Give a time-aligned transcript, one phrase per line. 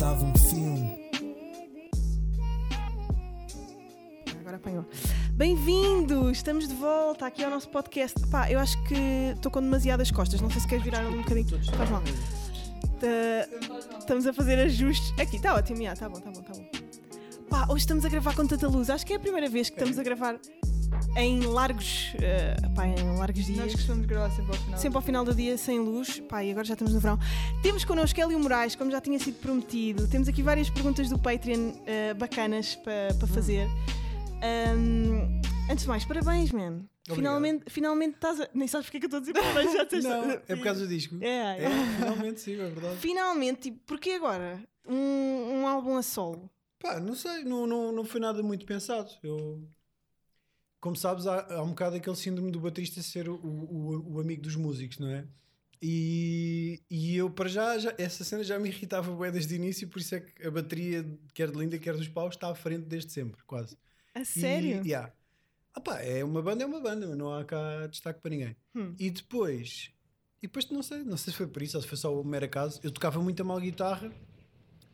[0.00, 0.98] Estava um filme.
[4.40, 4.86] Agora apanhou.
[5.32, 6.38] Bem-vindos!
[6.38, 8.18] Estamos de volta aqui ao nosso podcast.
[8.28, 8.94] Pá, eu acho que
[9.34, 10.40] estou com demasiadas costas.
[10.40, 11.46] Não sei se queres virar um bocadinho.
[11.76, 12.02] Faz mal.
[12.98, 15.12] Tá- Estamos a fazer ajustes.
[15.20, 16.70] Aqui, está ótimo, já, tá bom, tá bom, tá bom.
[17.50, 18.88] Pá, hoje estamos a gravar com tanta luz.
[18.88, 20.40] Acho que é a primeira vez que estamos a gravar
[21.16, 23.72] em largos, eh, pá, em largos Nós dias.
[23.74, 24.78] costumamos gravar sempre ao final.
[24.78, 26.20] Sempre ao final do dia, sem luz.
[26.20, 27.18] Pá, e agora já estamos no verão.
[27.62, 30.06] Temos connosco Hélio Moraes, como já tinha sido prometido.
[30.08, 33.66] Temos aqui várias perguntas do Patreon eh, bacanas para para fazer.
[34.42, 36.82] Ahm, antes de mais, parabéns, man.
[37.14, 38.48] Finalmente, finalmente estás a.
[38.54, 40.62] Nem sabes porque é que eu estou a dizer parabéns, já disseste- Não, é por
[40.62, 41.16] causa do disco.
[41.20, 41.64] É, é.
[41.64, 42.96] É, finalmente sim, é verdade.
[42.98, 44.60] Finalmente, tipo, porquê agora?
[44.88, 46.48] Um, um álbum a solo.
[46.80, 49.10] Pá, não sei, não, não, não foi nada muito pensado.
[49.22, 49.60] Eu,
[50.80, 54.42] como sabes, há, há um bocado aquele síndrome do baterista ser o, o, o amigo
[54.42, 55.26] dos músicos, não é?
[55.82, 59.88] E, e eu, para já, já, essa cena já me irritava bué desde o início,
[59.88, 62.84] por isso é que a bateria, quer de Linda, quer dos paus, está à frente
[62.84, 63.78] desde sempre, quase.
[64.14, 64.82] A sério?
[64.84, 65.12] E, yeah.
[65.72, 68.56] Ah pá, é uma banda, é uma banda, não há cá destaque para ninguém.
[68.74, 68.94] Hum.
[68.98, 69.90] E depois,
[70.42, 72.24] e depois não sei, não sei se foi por isso ou se foi só o
[72.24, 74.12] mero acaso, eu tocava muito a mal guitarra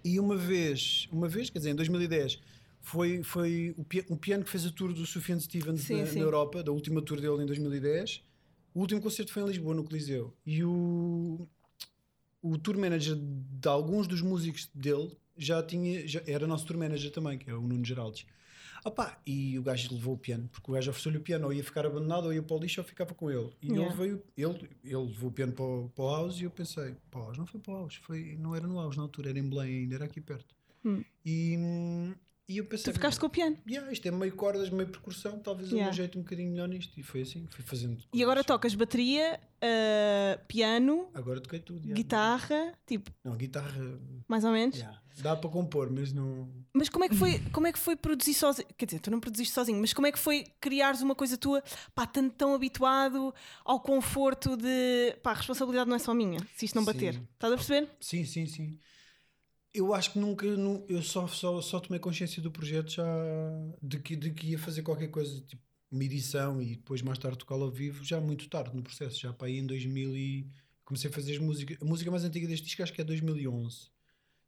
[0.05, 2.41] e uma vez, uma vez, quer dizer, em 2010,
[2.87, 6.13] foi, foi o, pi- o piano que fez a tour do Sufjan Stevens Sim, na,
[6.13, 6.19] sim.
[6.21, 8.23] na Europa, da última tour dele em 2010.
[8.73, 10.33] O último concerto foi em Lisboa, no Coliseu.
[10.47, 11.49] E o,
[12.41, 17.11] o tour manager de alguns dos músicos dele já tinha, já era nosso tour manager
[17.11, 18.25] também, que é o Nuno Geraldes.
[18.85, 21.65] Opa, e o gajo levou o piano, porque o gajo ofereceu-lhe o piano, ou ia
[21.65, 23.51] ficar abandonado, ou ia para o lixo, ou ficava com ele.
[23.61, 23.85] E Yeah.
[23.85, 26.95] ele veio, ele, ele levou o piano para o, para o house e eu pensei,
[27.11, 29.31] para o house, não foi para o house, foi, não era no house na altura,
[29.31, 30.55] era em Belém ainda, era aqui perto.
[30.85, 31.03] Hum.
[31.25, 32.15] E, hum,
[32.49, 33.57] e eu pensei, Tu ficaste com o piano.
[33.69, 35.91] yeah, isto é meio cordas, meio percussão, talvez eu Yeah.
[35.93, 36.99] me ajeite um bocadinho melhor nisto.
[36.99, 38.03] E foi assim, fui fazendo.
[38.13, 41.81] E agora tocas bateria, ah, piano, Agora toquei tudo.
[41.81, 41.95] yeah.
[41.95, 43.99] guitarra, tipo, Não, guitarra.
[44.29, 44.77] mais ou menos.
[44.77, 46.47] yeah, Dá para compor, mas não.
[46.75, 48.69] Mas como é que foi, como é que foi produzir sozinho?
[48.77, 51.63] Quer dizer, tu não produziste sozinho, mas como é que foi criares uma coisa tua,
[51.95, 53.35] pá, tão, tão habituado
[53.65, 57.15] ao conforto de, pá, a responsabilidade não é só minha, se isto não bater.
[57.15, 57.27] Sim.
[57.33, 57.89] Estás a perceber?
[57.99, 58.79] Sim, sim, sim.
[59.77, 63.05] Eu acho que nunca, nu- eu só, só, só tomei consciência do projeto já
[63.83, 67.37] de que, de que ia fazer qualquer coisa, tipo uma edição e depois mais tarde
[67.39, 70.49] tocá-lo ao vivo, já muito tarde no processo, já para aí em 2000 e
[70.83, 71.77] comecei a fazer as músicas.
[71.81, 73.89] A música mais antiga deste disco acho que é 2011.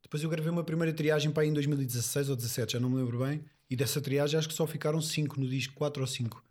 [0.03, 2.97] Depois eu gravei uma primeira triagem para aí em 2016 ou 17, já não me
[2.97, 6.43] lembro bem, e dessa triagem acho que só ficaram 5 no disco, 4 ou 5.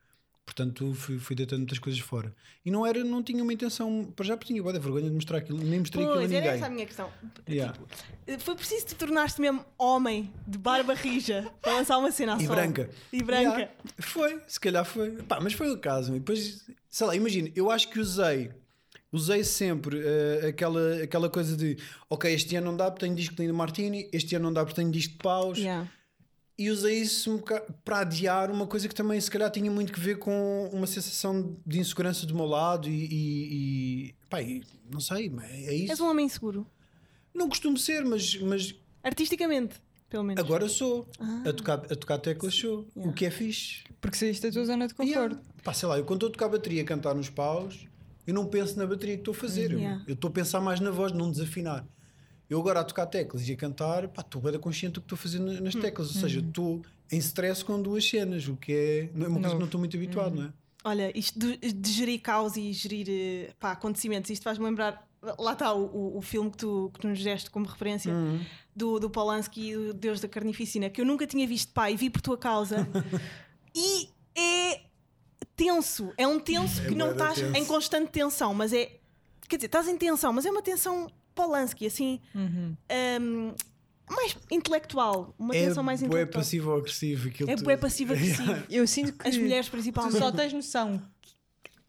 [0.47, 2.33] Portanto, fui, fui deitando muitas coisas fora.
[2.65, 5.39] E não era, não tinha uma intenção, para já porque tinha de vergonha de mostrar
[5.39, 6.47] aquilo, nem mostrei aquilo a Pois, ninguém.
[6.47, 7.11] era essa a minha questão.
[7.49, 7.77] Yeah.
[8.25, 12.47] Tipo, foi preciso te tornar-te mesmo homem de barba rija para lançar uma cena E
[12.47, 12.89] branca.
[13.11, 13.57] E branca.
[13.59, 15.11] Yeah, Foi, se calhar foi.
[15.23, 16.15] Pá, mas foi o caso.
[16.15, 18.49] E depois, sei lá, imagina, eu acho que usei,
[19.11, 21.77] usei sempre eh, aquela, aquela coisa de
[22.09, 24.61] ok, este ano não dá porque tenho disco de Linda Martini, este ano não dá
[24.63, 25.57] porque tenho disco de paus.
[25.57, 25.91] Yeah.
[26.57, 27.39] E usei isso um
[27.85, 31.55] para adiar uma coisa que também se calhar tinha muito que ver com uma sensação
[31.65, 35.91] de insegurança do meu lado e, e, e, pá, e não sei, mas é isso.
[35.91, 36.65] És um homem inseguro.
[37.33, 38.73] Não costumo ser, mas, mas
[39.03, 39.75] Artisticamente,
[40.09, 40.43] pelo menos.
[40.43, 41.07] agora sou.
[41.45, 42.87] A, tocar, a tocar teclas sou.
[42.95, 43.11] Yeah.
[43.11, 43.83] O que é fixe.
[44.01, 45.13] Porque saíste da tua zona de conforto.
[45.35, 45.41] Yeah.
[45.63, 47.85] Pá, sei lá, eu quando estou a tocar bateria, a cantar nos paus,
[48.25, 49.71] eu não penso na bateria que estou a fazer.
[49.73, 50.03] Eu- Yeah.
[50.07, 51.85] Eu estou a pensar mais na voz, não desafinar.
[52.49, 55.15] Eu agora a tocar teclas e a cantar, pá, estou bem consciente do que estou
[55.15, 56.15] a fazer na- nas teclas.
[56.15, 56.81] Ou seja, estou
[57.11, 59.79] em stress com duas cenas, o que é, não é uma coisa que não estou
[59.79, 60.53] muito habituado, não é?
[60.83, 65.05] Olha, isto de, de gerir caos e gerir pá, acontecimentos, isto faz-me lembrar.
[65.37, 68.39] Lá está o, o, o filme que tu, que tu nos deste como referência Uhum.
[68.73, 71.97] do, do Polanski e do Deus da Carnificina, que eu nunca tinha visto, pá, e
[71.97, 72.87] vi por tua causa.
[73.75, 74.81] e é
[75.55, 76.13] tenso.
[76.17, 77.57] É um tenso É que não estás tenso.
[77.57, 78.99] em constante tensão, mas é.
[79.49, 82.19] Quer dizer, estás em tensão, mas é uma tensão Polanski, assim.
[82.35, 82.75] Uhum.
[83.21, 83.53] hum,
[84.09, 85.33] mais intelectual.
[85.37, 86.41] Uma É tensão mais intelectual.
[86.41, 87.29] passivo-agressivo.
[87.29, 87.65] aquilo É tudo.
[87.65, 88.53] bué passivo-agressivo.
[88.69, 90.17] Eu sinto que As mulheres tu principalmente.
[90.17, 91.01] só tens noção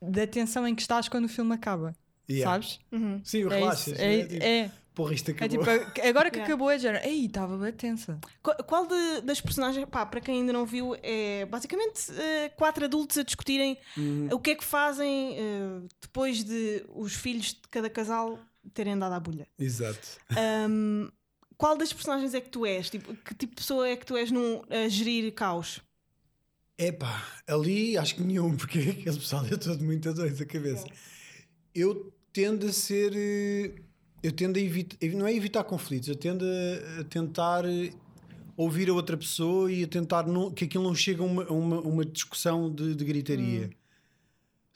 [0.00, 1.94] da tensão em que estás quando o filme acaba.
[2.30, 2.52] Yeah.
[2.52, 2.78] Sabes?
[2.92, 3.20] Uhum.
[3.24, 3.86] Sim, É, relaxas.
[3.94, 4.02] isso.
[4.02, 5.58] É, é, tipo, é, Porra, isto é acabou.
[5.64, 5.70] tipo,
[6.08, 6.42] agora que Yeah.
[6.44, 7.06] acabou é género.
[7.06, 8.18] Ei, estava bem tensa.
[8.42, 12.84] Qu- Qual de- das personagens, pá, para quem ainda não viu, é basicamente eh, quatro
[12.84, 14.28] adultos a discutirem Uhum.
[14.32, 18.38] o que é que fazem eh, depois de os filhos de cada casal
[18.72, 19.46] terem dado à bulha.
[19.58, 20.18] Exato.
[20.36, 21.08] Ahm,
[21.56, 22.88] qual das personagens é que tu és?
[22.90, 25.80] Tipo, que tipo de pessoa é que tu és num, a gerir caos?
[26.76, 30.86] Epá, ali acho que nenhum, porque aquele pessoal é todo muito doido da cabeça.
[31.74, 33.12] Eu tendo a ser.
[33.16, 33.74] eh,
[34.22, 34.96] Eu tendo a evitar.
[35.14, 37.92] Não é evitar conflitos, eu tendo a, a tentar eh,
[38.56, 41.80] ouvir a outra pessoa e a tentar não- que aquilo não chegue a uma, uma,
[41.80, 43.70] uma discussão de, de gritaria.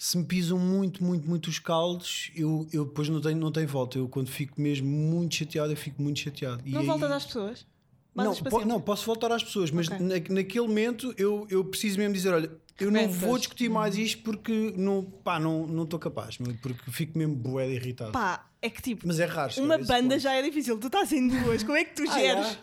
[0.05, 3.69] Se me pisam muito, muito, muito os caldos, eu, eu depois não tenho, não tenho
[3.69, 3.99] volta.
[3.99, 6.61] Eu quando fico mesmo muito chateado, eu fico muito chateado.
[6.67, 7.67] Não e voltas aí- às pessoas?
[8.13, 10.01] não, po- não, posso voltar às pessoas, mas Ok.
[10.01, 12.51] na- naquele momento eu, eu preciso mesmo dizer: olha,
[12.81, 16.91] eu não vou discutir mais isto porque não pá, não não estou capaz, meu, porque
[16.91, 18.11] fico mesmo bué irritado.
[18.11, 19.53] Pá, é que tipo, Mas é raro.
[19.59, 20.79] uma banda já é difícil.
[20.79, 22.47] Tu estás em duas, como é que tu Ah, geres?
[22.47, 22.59] é?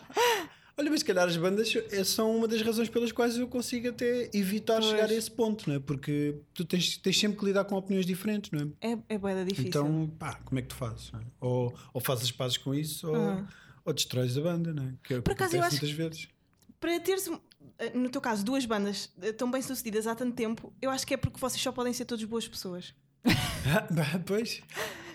[0.80, 3.90] Olha, mas se calhar as bandas é- são uma das razões pelas quais eu consigo
[3.90, 4.86] até evitar Pois.
[4.86, 5.78] chegar a esse ponto, não é?
[5.78, 8.92] Porque tu tens, tens sempre que lidar com opiniões diferentes, não é?
[8.92, 9.68] É, é bué difícil.
[9.68, 11.12] Então, pá, como é que tu fazes?
[11.14, 11.18] é?
[11.38, 13.46] Ou, ou fazes as pazes com isso, ou, Ah.
[13.84, 14.94] ou destróis a banda, não é?
[15.04, 16.28] Que é Por acaso, eu acho muitas vezes.
[16.80, 17.30] Para teres,
[17.78, 21.06] eh, no teu caso, duas bandas eh, tão bem sucedidas há tanto tempo, eu acho
[21.06, 22.94] que é porque vocês só podem ser todos boas pessoas.
[24.24, 24.62] pois.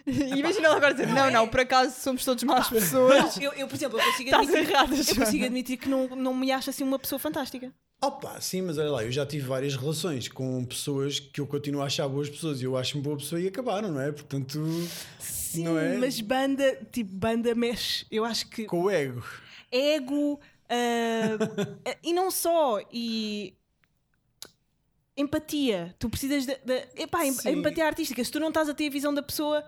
[0.37, 3.35] Imagina ela agora dizer: Não, não, por acaso somos todos más pessoas.
[3.37, 6.07] Não, eu, eu, por exemplo, eu consigo Estás admitir, errada, eu consigo admitir que não,
[6.15, 7.73] não me acho assim uma pessoa fantástica.
[8.01, 11.81] Opa, sim, mas olha lá, eu já tive várias relações com pessoas que eu continuo
[11.81, 14.11] a achar boas pessoas e eu acho-me boa pessoa e acabaram, não é?
[14.11, 14.61] Portanto,
[15.17, 15.97] Sim, Não é?
[15.97, 18.05] mas banda, tipo, banda mexe.
[18.11, 19.23] Eu acho que com o ego.
[19.71, 21.37] ego ah,
[22.03, 23.53] e não só, e
[25.15, 25.95] empatia.
[25.97, 26.55] Tu precisas de.
[26.57, 27.51] de epá, Sim.
[27.51, 28.23] empatia artística.
[28.23, 29.63] Se tu não estás a ter a visão da pessoa,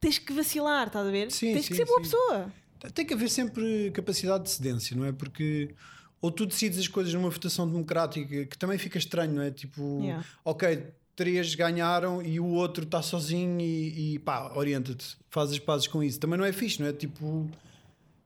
[0.00, 1.30] tens que vacilar, estás a ver?
[1.30, 2.10] Sim, tens que sim, ser boa sim.
[2.10, 2.52] pessoa.
[2.94, 5.12] Tem que haver sempre capacidade de cedência, não é?
[5.12, 5.74] Porque
[6.20, 9.50] ou tu decides as coisas numa votação democrática, que também fica estranho, não é?
[9.50, 10.24] Tipo, Yeah.
[10.44, 10.86] ok,
[11.16, 16.02] três ganharam e o outro está sozinho e, e pá, orienta-te, faz as pazes com
[16.02, 16.18] isso.
[16.18, 16.92] Também não é fixe, não é?
[16.92, 17.48] Tipo,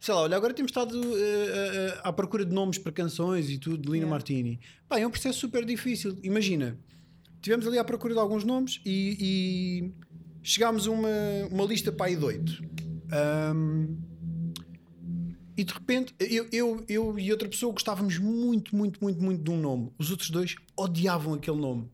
[0.00, 3.58] sei lá, olha, agora temos estado eh, eh, à procura de nomes para canções e
[3.58, 4.10] tudo, de Lina Yeah.
[4.10, 4.60] Martini.
[4.88, 6.18] Pá, é um processo super difícil.
[6.22, 6.76] Imagina,
[7.40, 9.92] tivemos ali à procura de alguns nomes e, e
[10.44, 11.08] chegámos a uma,
[11.50, 12.62] uma lista para aí de oito.
[13.10, 13.96] Ahm,
[15.56, 19.50] e de repente, eu, eu, eu e outra pessoa gostávamos muito, muito, muito, muito de
[19.50, 19.90] um nome.
[19.98, 21.90] Os outros dois odiavam aquele nome.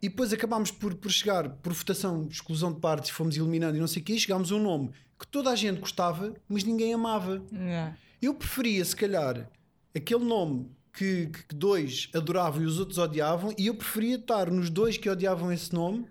[0.00, 3.88] E depois acabámos por, por chegar, por votação, exclusão de partes, fomos eliminando e não
[3.88, 6.94] sei o quê, e chegámos a um nome que toda a gente gostava, mas ninguém
[6.94, 7.42] amava.
[7.52, 7.96] Yeah.
[8.22, 9.50] Eu preferia, se calhar,
[9.92, 14.70] aquele nome que, que dois adoravam e os outros odiavam, e eu preferia estar nos
[14.70, 16.06] dois que odiavam esse nome,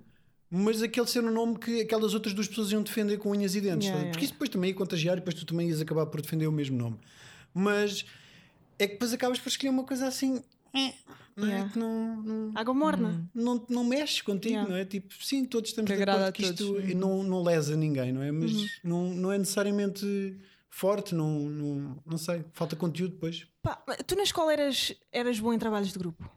[0.49, 3.61] mas aquele ser um nome que aquelas outras duas pessoas iam defender com unhas e
[3.61, 3.87] dentes.
[3.87, 4.09] Yeah.
[4.09, 6.51] Porque isso depois também ia contagiar e depois tu também ias acabar por defender o
[6.51, 6.97] mesmo nome.
[7.53, 8.05] Mas
[8.79, 10.41] é que depois acabas por escolher uma coisa assim.
[10.73, 10.93] eh,
[11.35, 11.69] Não, é?
[11.69, 13.29] Que não, não, Água morna.
[13.33, 14.69] não, não mexe contigo, Yeah.
[14.71, 14.85] não é?
[14.85, 16.89] Tipo, sim, todos estamos Que de acordo que a isto todos.
[16.91, 16.97] Uhum.
[16.97, 18.31] não, não lesa ninguém, não é?
[18.31, 18.51] Mas
[18.83, 20.37] não, não é necessariamente
[20.69, 23.47] forte, não, não, não sei, falta conteúdo depois.
[23.63, 26.29] Pá, tu na escola eras, eras bom em trabalhos de grupo.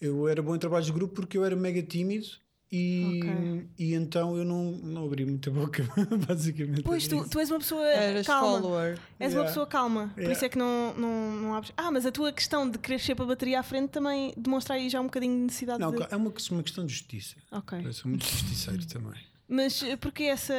[0.00, 2.26] Eu era bom em trabalhos de grupo porque eu era mega tímido
[2.70, 3.66] e, Ok.
[3.78, 5.82] e então eu não, não abri muita boca,
[6.28, 6.82] basicamente.
[6.82, 8.60] Pois, tu, tu és uma pessoa Eras calma.
[8.60, 8.98] follower.
[9.18, 9.48] És uma Yeah.
[9.48, 10.32] pessoa calma, por Yeah.
[10.32, 11.72] isso é que não, não, não abres.
[11.76, 14.74] Ah, mas a tua questão de querer ser para a bateria à frente também demonstra
[14.74, 16.02] aí já um bocadinho de necessidade Não, de.
[16.02, 17.36] é uma, uma questão de justiça.
[17.50, 17.80] Ok.
[17.84, 19.18] Eu sou muito justiceiro também.
[19.50, 20.52] Mas eh, porquê essa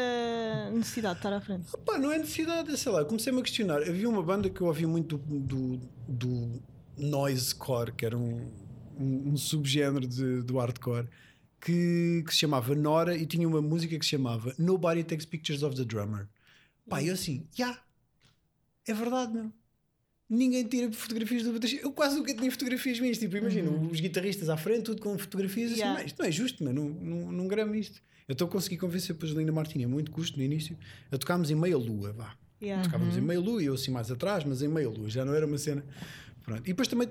[0.74, 1.68] necessidade de estar à frente?
[1.86, 3.84] Pá, não é necessidade, sei lá, comecei-me a questionar.
[3.84, 6.62] Havia uma banda que eu ouvia muito do, do, do
[6.98, 8.52] noisecore, que era um,
[8.98, 11.08] um, um subgénero de, do hardcore,
[11.62, 15.64] que, que se chamava Nora e tinha uma música que se chamava Nobody Takes Pictures
[15.64, 16.28] of the Drummer.
[16.88, 17.78] Pá, eu assim, já,
[18.88, 19.52] é verdade, meu.
[20.30, 21.84] Ninguém tira fotografias do baterista.
[21.84, 23.18] Eu quase nunca tinha fotografias minhas.
[23.18, 26.00] Tipo, imagina, os guitarristas à frente, tudo com fotografias assim, Yeah.
[26.00, 26.72] mas isto não é justo, meu.
[26.74, 28.00] Não, não, não gramo isto.
[28.28, 30.78] Então consegui convencer depois a Lina Martini, a muito custo no início,
[31.12, 32.36] a tocarmos em meia lua, vá.
[32.62, 32.84] Yeah.
[32.84, 35.34] Tocávamos em meia lua e eu assim mais atrás, mas em meia lua, já não
[35.34, 35.84] era uma cena.
[36.44, 36.62] Pronto.
[36.62, 37.10] E depois também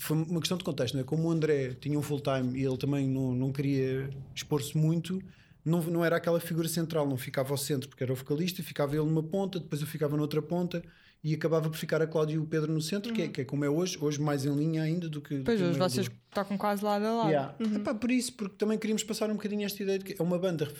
[0.00, 1.04] foi uma questão de contexto, não é?
[1.04, 5.22] Como o André tinha um full time e ele também não, não queria expor-se muito,
[5.62, 8.96] não, não era aquela figura central, não ficava ao centro, porque era o vocalista, ficava
[8.96, 10.82] ele numa ponta, depois eu ficava noutra ponta
[11.22, 13.44] e acabava por ficar a Cláudia e o Pedro no centro, que, é, que é
[13.44, 15.38] como é hoje, hoje mais em linha ainda do que.
[15.38, 17.28] do Pois que hoje vocês tocam quase lado a lado.
[17.28, 17.54] Yeah.
[17.76, 20.38] Epá, por isso, porque também queríamos passar um bocadinho esta ideia de que é uma
[20.38, 20.72] banda,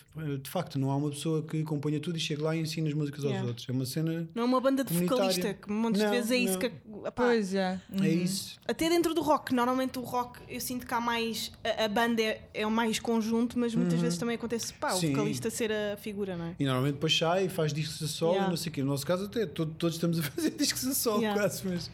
[0.42, 2.94] de facto, não há uma pessoa que componha tudo e chega lá e ensina as
[2.94, 3.48] músicas aos Yeah.
[3.48, 3.68] outros.
[3.68, 4.28] É uma cena.
[4.34, 6.60] Não é uma banda de vocalista, que muitas Não, vezes é isso não.
[6.60, 6.66] que.
[6.66, 7.80] epá, Pois é.
[8.00, 8.58] É isso.
[8.66, 11.50] Até dentro do rock, normalmente o rock eu sinto que há mais.
[11.64, 14.94] A, a banda é, é o mais conjunto, mas muitas vezes também acontece pá, o
[14.94, 15.00] Uhum.
[15.00, 15.12] Sim.
[15.12, 16.54] vocalista ser a figura, não é?
[16.60, 18.46] E normalmente depois sai e faz discos a solo Yeah.
[18.46, 18.82] e não sei o quê.
[18.82, 21.40] No nosso caso, até todo- todos estamos a fazer discos a solo Yeah.
[21.40, 21.90] quase, mas,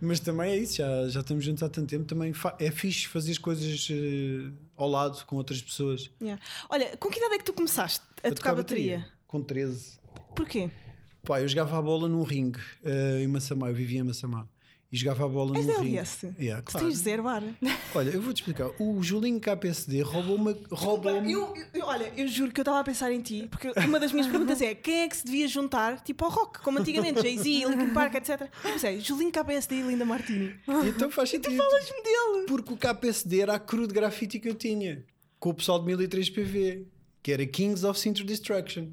[0.00, 0.76] mas também é isso.
[0.76, 2.04] Já, já estamos juntos há tanto tempo.
[2.04, 6.10] Também é fixe fazer as coisas eh, ao lado com outras pessoas.
[6.20, 6.42] Yeah.
[6.68, 9.06] Olha, com que idade é que tu começaste a, tocar, bateria?
[9.26, 9.98] Com 13.
[10.34, 10.70] Porquê?
[11.24, 14.46] Pá, eu jogava a bola num ringue eh, em Massamá, eu vivia em Massamá.
[14.92, 16.00] E jogava a bola És no ringue.
[16.38, 16.86] Yeah, Tu claro.
[16.86, 17.42] tens zero bar.
[17.94, 18.70] Olha, eu vou-te explicar.
[18.78, 20.56] O Julinho KPSD roubou uma.
[20.70, 23.98] Roubou Eu, eu- olha, eu juro que eu estava a pensar em ti, porque uma
[23.98, 27.20] das minhas perguntas é quem é que se devia juntar, tipo ao rock, como antigamente,
[27.20, 28.48] Jay-Z, Linkin Park, etc.
[28.64, 30.54] Eu sei, Julinho KPSD e Linda Martini.
[30.88, 31.56] Então faz sentido.
[31.56, 32.46] Falas-me dele.
[32.46, 35.04] Porque o KPSD era a cru de grafite que eu tinha.
[35.38, 36.86] Com o pessoal de 1003 PV.
[37.22, 38.86] Que era Kings of Sinter Destruction.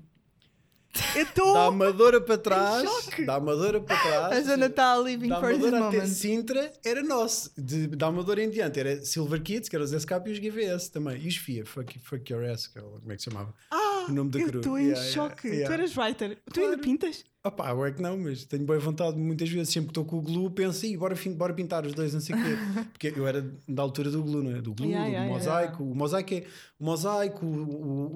[1.15, 1.53] Eu estou.
[1.53, 3.09] Da Amadora para trás.
[3.25, 4.37] Da Amadora para trás.
[4.37, 6.07] A Zona está living da for this Amadora até moment.
[6.13, 7.51] Sintra era nosso.
[7.57, 10.89] De, da Amadora em diante era Silver Kids, que eram os SK e os GVS
[10.89, 11.21] também.
[11.21, 13.53] E os FIA, Fuck, fuck Your Ass, é como é que se chamava?
[13.71, 15.47] Ah, o nome da eu estou em Yeah, yeah, choque.
[15.47, 15.67] yeah.
[15.67, 16.37] Tu eras writer.
[16.51, 16.81] Tu ainda Claro.
[16.81, 17.23] pintas?
[17.45, 19.73] Opá, eu é que não, mas tenho boa vontade muitas vezes.
[19.73, 22.35] Sempre que estou com o glue, penso, "Ih, bora, bora pintar os dois, não sei
[22.35, 22.43] o quê.
[22.93, 24.61] Porque eu era da altura do glue, não é?
[24.61, 25.83] Do glue, Yeah, do yeah, mosaico.
[25.83, 26.45] O mosaico é
[26.79, 27.49] o mosaico, o,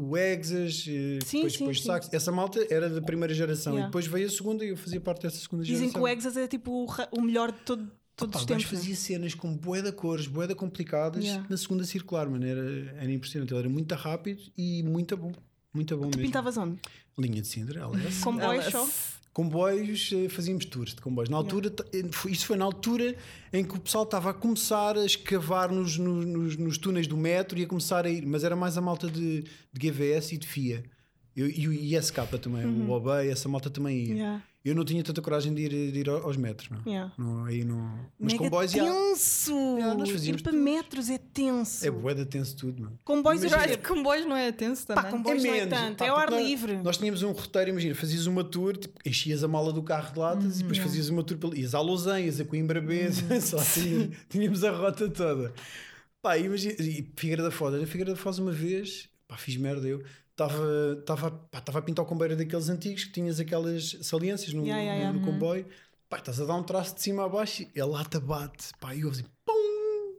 [0.05, 1.83] o, o Exas, eh, Sim, depois, sim, depois sim.
[1.87, 2.09] sax.
[2.13, 3.87] Essa malta era da primeira geração Yeah.
[3.87, 6.03] e depois veio a segunda e eu fazia parte dessa segunda Dizem que geração.
[6.03, 8.63] o Exas é tipo o, melhor de todo, todos Pá, os tempos.
[8.63, 11.45] fazia cenas com boeda cores, boeda complicadas Yeah.
[11.49, 12.45] na segunda circular, mano.
[12.45, 12.61] Era,
[13.01, 13.51] era impressionante.
[13.51, 15.33] Ele era muito rápido e muito bom.
[15.73, 16.21] Muito bom Tu mesmo.
[16.31, 16.79] pintavas onde?
[17.19, 18.23] Linha de Sindra, aliás.
[18.23, 18.87] Comboios Ela- só?
[19.41, 21.29] Comboios, eh, fazíamos tours de comboios.
[21.29, 23.15] Na altura, eh, foi- isso foi na altura
[23.53, 27.55] em que o pessoal estava a começar a escavar nos, nos, nos- túneis do metro
[27.59, 30.47] e a começar a ir, mas era mais a malta de, de GVS e de
[30.47, 30.83] FIA.
[31.35, 34.13] Eu, e o ISK também, o OBEI, essa malta também ia.
[34.15, 34.17] Uhum.
[34.17, 34.43] Yeah.
[34.67, 36.81] Eu não tinha tanta coragem de ir, de ir aos metros, não.
[36.85, 37.13] Yeah.
[37.17, 37.99] Não, aí não.
[38.19, 39.51] Mas Mega comboios, tenso!
[39.77, 40.63] Yeah, nós fazíamos Ir para tudo.
[40.63, 41.85] metros é tenso.
[41.85, 42.99] É boeda tenso tudo, mano.
[43.03, 45.03] Comboios já que comboios não é tenso também.
[45.03, 46.77] Pá, comboios não é menos, tanto, pá, é ao ar nós- livre.
[46.83, 50.19] Nós tínhamos um roteiro, imagina, fazias uma tour, tipo, enchias a mala do carro de
[50.19, 53.09] latas e depois fazias uma tour, ias a Lausanne, ias a Coimbra B,
[53.41, 55.53] só assim, tínhamos a rota toda.
[56.21, 59.87] Pá, imagina, e Figueira da Foz, na Figueira da Foz uma vez, pá, fiz merda
[59.87, 60.03] eu.
[60.39, 64.63] Estava estava pá, estava a pintar o comboio daqueles antigos que tinhas aquelas saliências no,
[64.63, 65.19] Yeah, yeah, no- yeah.
[65.19, 65.65] no comboio.
[66.07, 68.67] Pá, estás a dar um traço de cima a baixo e a lata bate.
[68.79, 70.15] Pá, e eu assim, pum!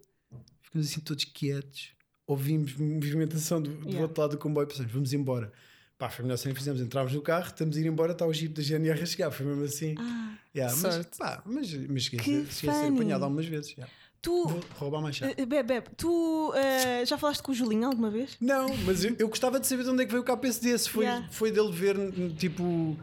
[0.63, 1.93] Ficamos assim todos quietos.
[2.27, 5.53] Ouvimos movimentação do, do outro lado do comboio e pensamos, vamos embora.
[5.97, 6.81] Pá, foi melhor que fizemos.
[6.81, 9.31] Entrávamos no carro, estamos a ir embora, está o jeep da GNR a chegar.
[9.31, 9.95] Foi mesmo assim.
[9.99, 10.37] Ah,
[10.83, 13.71] mas, pá, mas, mas cheguei, a ser- cheguei a ser apanhado algumas vezes.
[13.73, 13.93] yeah.
[14.23, 15.27] Tu, Vou roubar mais chá.
[15.31, 18.37] eh, Bebe, Bebe, tu eh, já falaste com o Julinho alguma vez?
[18.41, 20.79] Não, mas eu, eu gostava de saber de onde é que veio o KPSD.
[20.79, 21.29] Se foi, Yeah.
[21.31, 21.97] foi dele ver,
[22.37, 22.97] tipo,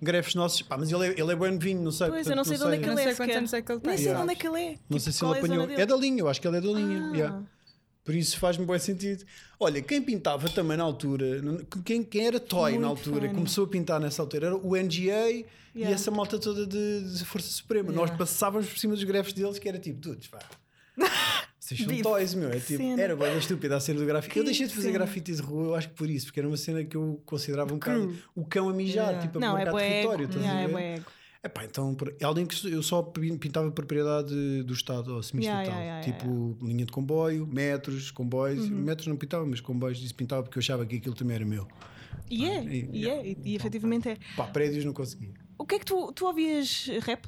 [0.00, 0.62] greves nossos.
[0.62, 2.08] Pá, mas ele é, ele é bom vinho, não sei.
[2.08, 3.04] Pois, eu portanto, não sei de onde é que Não ele é.
[3.04, 3.96] sei quantos anos é que ele Nem tem.
[3.96, 4.22] sei de Yeah.
[4.22, 4.68] onde é que ele é.
[4.70, 5.66] Não Tipo, sei se ele é apanhou.
[5.66, 5.82] dele?
[5.82, 7.10] É da linha, eu acho que ele é da linha.
[7.12, 7.16] Ah.
[7.16, 7.42] yeah.
[8.04, 9.24] Por isso faz-me bom sentido.
[9.60, 11.40] Olha, quem pintava também na altura,
[11.84, 13.34] quem, quem era toy na Muito altura, funny.
[13.34, 15.94] começou a pintar nessa altura, era o NGA e Yeah.
[15.94, 17.90] essa malta toda de, de Força Suprema.
[17.92, 18.16] Nós Yeah.
[18.18, 20.38] passávamos por cima dos greves deles, que era tipo, dudes, vá.
[21.58, 22.50] Vocês são toys, meu.
[22.50, 24.36] É tipo, era bem estúpida a cena do grafite.
[24.38, 26.56] Eu deixei de fazer grafite de rua, eu acho que por isso, porque era uma
[26.56, 29.20] cena que eu considerava um bocado o cão a mijar, Yeah.
[29.22, 30.24] tipo, a Não, é marcar bué território.
[30.24, 30.32] ego.
[30.38, 31.06] estás Yeah, é ego.
[31.44, 35.62] Epá, então, além que eu só pin- pintava propriedade do Estado ou semi-estatal.
[35.64, 38.68] Yeah, yeah, yeah, tipo, linha de comboio, metros, comboios.
[38.68, 38.76] Uhum.
[38.78, 41.66] Metros não pintava, mas comboios isso pintava porque eu achava que aquilo também era meu.
[42.30, 44.16] E é, E- e é, e, e efetivamente é.
[44.36, 45.30] Pá, prédios não conseguia.
[45.58, 47.26] O que é que tu, tu ouvias rap?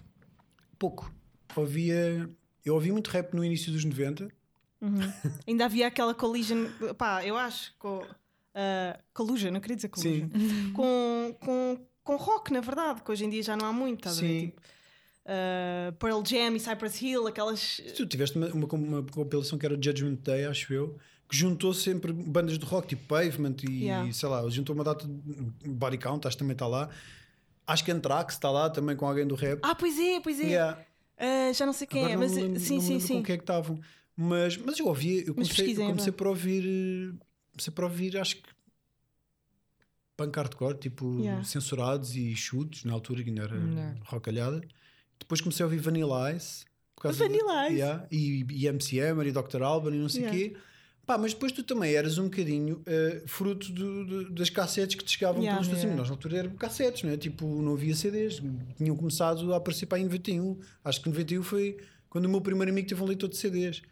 [0.78, 1.12] Pouco.
[1.56, 2.28] Ouvia.
[2.64, 4.28] Eu ouvi muito rap no início dos 90.
[5.46, 6.66] Ainda havia aquela collision,
[6.96, 7.98] pá, eu acho, com.
[7.98, 10.28] Uh, collusion, não queria dizer collusion.
[10.72, 14.18] Com, com, com rock, na verdade, que hoje em dia já não há muito, estás
[14.18, 14.28] a ver?
[14.28, 14.46] Sim.
[14.46, 14.60] Tipo,
[15.24, 17.80] uh, Pearl Jam e Cypress Hill, aquelas.
[17.96, 20.96] Tu tiveste uma, uma, uma compilação que era o Judgment Day, acho eu,
[21.28, 24.12] que juntou sempre bandas de rock, tipo Pavement e Yeah.
[24.12, 26.88] sei lá, juntou uma data de Body Count, acho que também está lá.
[27.66, 29.58] Acho que Anthrax está lá também com alguém do rap.
[29.62, 30.44] Ah, pois é, pois é.
[30.44, 30.78] Yeah.
[31.18, 33.14] Uh, já não sei quem Agora é, não mas me lembro- sim, não sim, sim.
[33.18, 33.80] com quem é que estavam.
[34.16, 37.14] Mas, mas eu ouvia, eu comecei, eu comecei é por ouvir,
[37.52, 38.48] comecei por ouvir, acho que
[40.16, 41.42] punk hardcore, tipo Yeah.
[41.44, 43.96] censurados e chutes, na altura que ainda era Yeah.
[44.04, 44.60] rockalhada.
[45.18, 46.64] Depois comecei a ouvir Vanilla Ice.
[46.94, 47.76] por causa Vanilla Ice?
[47.76, 49.62] Yeah, e, e MC Hammer e Dr.
[49.62, 50.38] Alban e não sei o Yeah.
[50.54, 50.56] quê.
[51.06, 55.04] Pá, mas depois tu também eras um bocadinho eh, fruto do- do- das cassetes que
[55.04, 55.60] te chegavam Yeah.
[55.62, 55.96] pelos Yeah.
[55.98, 57.16] Nós na altura eram cassetes, não é?
[57.16, 58.40] Tipo, não havia CDs.
[58.78, 60.58] Tinham começado a aparecer para em 91.
[60.82, 61.76] Acho que 91 foi
[62.08, 63.82] quando o meu primeiro amigo teve um leitor de CDs.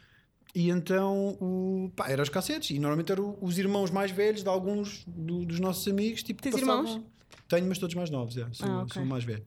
[0.55, 2.71] E então, o, pá, eram os cassetes.
[2.71, 6.23] E normalmente eram os irmãos mais velhos de alguns do- dos nossos amigos.
[6.23, 7.03] Tipo, Tens passavam- irmãos?
[7.49, 8.47] Tenho, mas todos mais novos, é.
[8.53, 8.95] sou, Ah, ok.
[8.95, 9.47] sou o mais velho.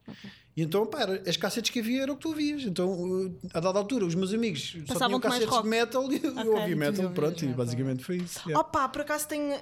[0.56, 2.64] E então, pá, era- as cassetes que havia era o que tu ouvias.
[2.64, 5.64] Então, uh, a dada altura, os meus amigos só tinham cassetes rock.
[5.64, 7.10] de metal e eu Ok, ouvia tu metal.
[7.12, 8.40] Pronto, e basicamente foi isso.
[8.48, 8.60] yeah.
[8.60, 9.54] Opa, por acaso tenho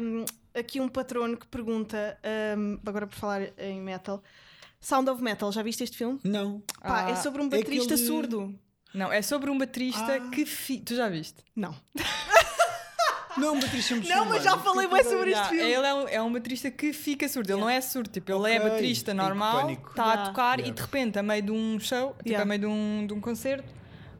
[0.00, 0.24] um,
[0.54, 2.18] aqui um patrono que pergunta,
[2.58, 4.22] um, agora por falar em metal,
[4.80, 6.20] Sound of Metal, já viste este filme?
[6.22, 6.62] Não.
[6.82, 8.54] Pá, é Ah, sobre um é baterista aquele- surdo.
[8.94, 10.30] Não, é sobre um baterista Ah.
[10.30, 10.46] que.
[10.46, 10.78] Fi...
[10.80, 11.42] Tu já viste?
[11.56, 11.74] Não.
[13.38, 14.30] Não, um baterista Não, muçulmano.
[14.30, 15.62] mas já falei bem sobre este filme.
[15.72, 18.54] ele é um, é um baterista que fica surdo, ele não é surdo, tipo, ele
[18.54, 20.22] é baterista normal, está Yeah.
[20.22, 20.68] a tocar Yeah.
[20.68, 22.42] e de repente, a meio de um show, tipo, Yeah.
[22.42, 23.68] a meio de um, de um concerto,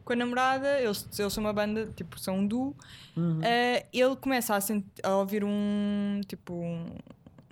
[0.05, 2.75] com a namorada, eles, eles são uma banda, tipo, são um duo,
[3.15, 3.39] Uhum.
[3.43, 6.85] eh, ele começa a, sent- a ouvir um, tipo, um,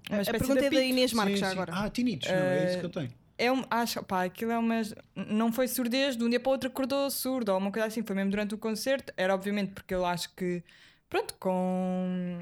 [0.10, 0.84] uma A pergunta de é da.
[0.84, 1.53] Inês Marques Sim, já sim.
[1.53, 1.74] agora.
[1.75, 3.10] Ah, tinitos, não, é isso que eu tenho.
[3.38, 4.81] É um, acho, pá, aquilo é uma.
[5.15, 8.01] Não foi surdez, de um dia para o outro acordou surdo ou uma coisa assim.
[8.01, 9.12] Foi mesmo durante o concerto.
[9.17, 10.63] Era obviamente porque eu acho que,
[11.09, 12.39] pronto, com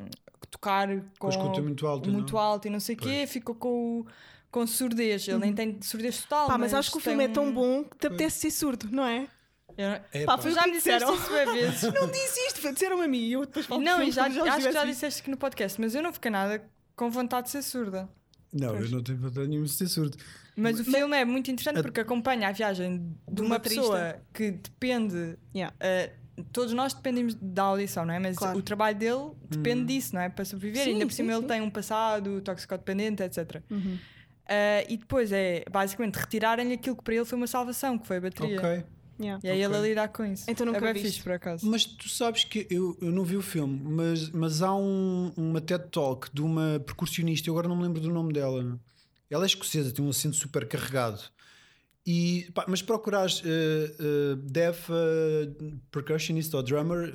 [0.50, 2.40] tocar com, Com a escuta muito alta, muito não?
[2.40, 4.06] alto e não sei o quê, ficou com,
[4.52, 5.28] com surdez.
[5.28, 6.44] Ele nem tem surdez total.
[6.44, 6.48] Uhum.
[6.50, 8.88] Pá, mas acho que o filme é tão um- bom que te apetece ser surdo,
[8.92, 9.28] não é?
[9.76, 10.50] Eu- É, Pá, pá.
[10.52, 11.16] já me disseste disseram.
[11.16, 11.30] isso
[11.82, 11.94] vezes.
[11.94, 14.68] Não disse isto, disseram-me a mim e eu depois falo não, e já, como acho
[14.68, 16.64] que já disseste aqui no podcast, mas eu não fiquei nada
[16.96, 18.08] com vontade de ser surda.
[18.54, 20.16] Não, eu não tenho vontade nenhuma de ser surdo.
[20.56, 23.82] Mas o filme é muito interessante A- porque acompanha a viagem de um uma baterista.
[23.82, 25.40] pessoa que depende.
[25.56, 25.76] Yeah.
[25.76, 28.20] uh, todos nós dependemos da audição, não é?
[28.20, 28.58] Mas Claro.
[28.58, 30.30] o trabalho dele depende disso, não é?
[30.30, 30.84] Para sobreviver.
[30.84, 31.48] Sim, Ainda por cima sim, ele sim.
[31.48, 33.62] tem um passado toxicodependente, etc.
[33.70, 33.96] Uhum.
[33.96, 38.18] Uh, e depois é basicamente retirarem-lhe aquilo que para ele foi uma salvação, que foi
[38.18, 38.58] a bateria.
[38.58, 38.84] Ok.
[39.20, 39.40] Yeah.
[39.44, 40.50] E aí ele a lidar com isso.
[40.50, 41.70] Então nunca é fixe, por acaso.
[41.70, 45.62] Mas tu sabes que eu, eu não vi o filme, mas, mas há um, uma
[45.62, 48.80] TED Talk de uma percussionista, eu agora não me lembro do nome dela.
[49.30, 51.22] Ela é escocesa, tem um acento super carregado.
[52.06, 57.14] E, pá, mas procurares uh, uh, Deaf uh, Percussionist ou Drummer,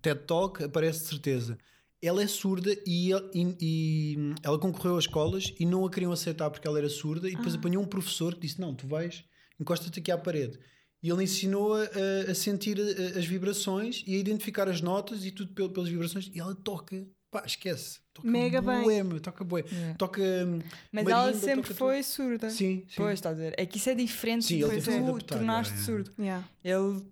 [0.00, 1.58] TED Talk, aparece de certeza.
[2.02, 6.48] Ela é surda e, e- e ela concorreu às escolas e não a queriam aceitar
[6.50, 7.28] porque ela era surda.
[7.28, 9.22] E depois apanhou um professor que disse: Não, tu vais,
[9.60, 10.58] encosta-te aqui à parede.
[11.02, 12.78] E ele ensinou-a a, a sentir
[13.16, 16.30] as vibrações e a identificar as notas e tudo pel- pelas vibrações.
[16.34, 18.00] E ela toca, pá, esquece.
[18.12, 18.82] Toca Mega bem.
[18.82, 19.64] bué, meu, toca bué.
[19.70, 19.94] Yeah.
[19.94, 20.20] Toca.
[20.20, 20.58] hum,
[20.92, 22.50] Mas marimba, ela sempre toca foi surda.
[22.50, 22.94] Sim, sim.
[22.96, 23.54] Pois, estás a ver?
[23.56, 26.12] É que isso é diferente Sim, de ele tu adaptar, tornaste yeah, surdo.
[26.18, 26.48] Yeah.
[26.64, 27.02] Ele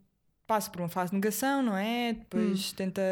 [0.46, 2.14] passa por uma fase de negação, não é?
[2.14, 3.02] Depois tenta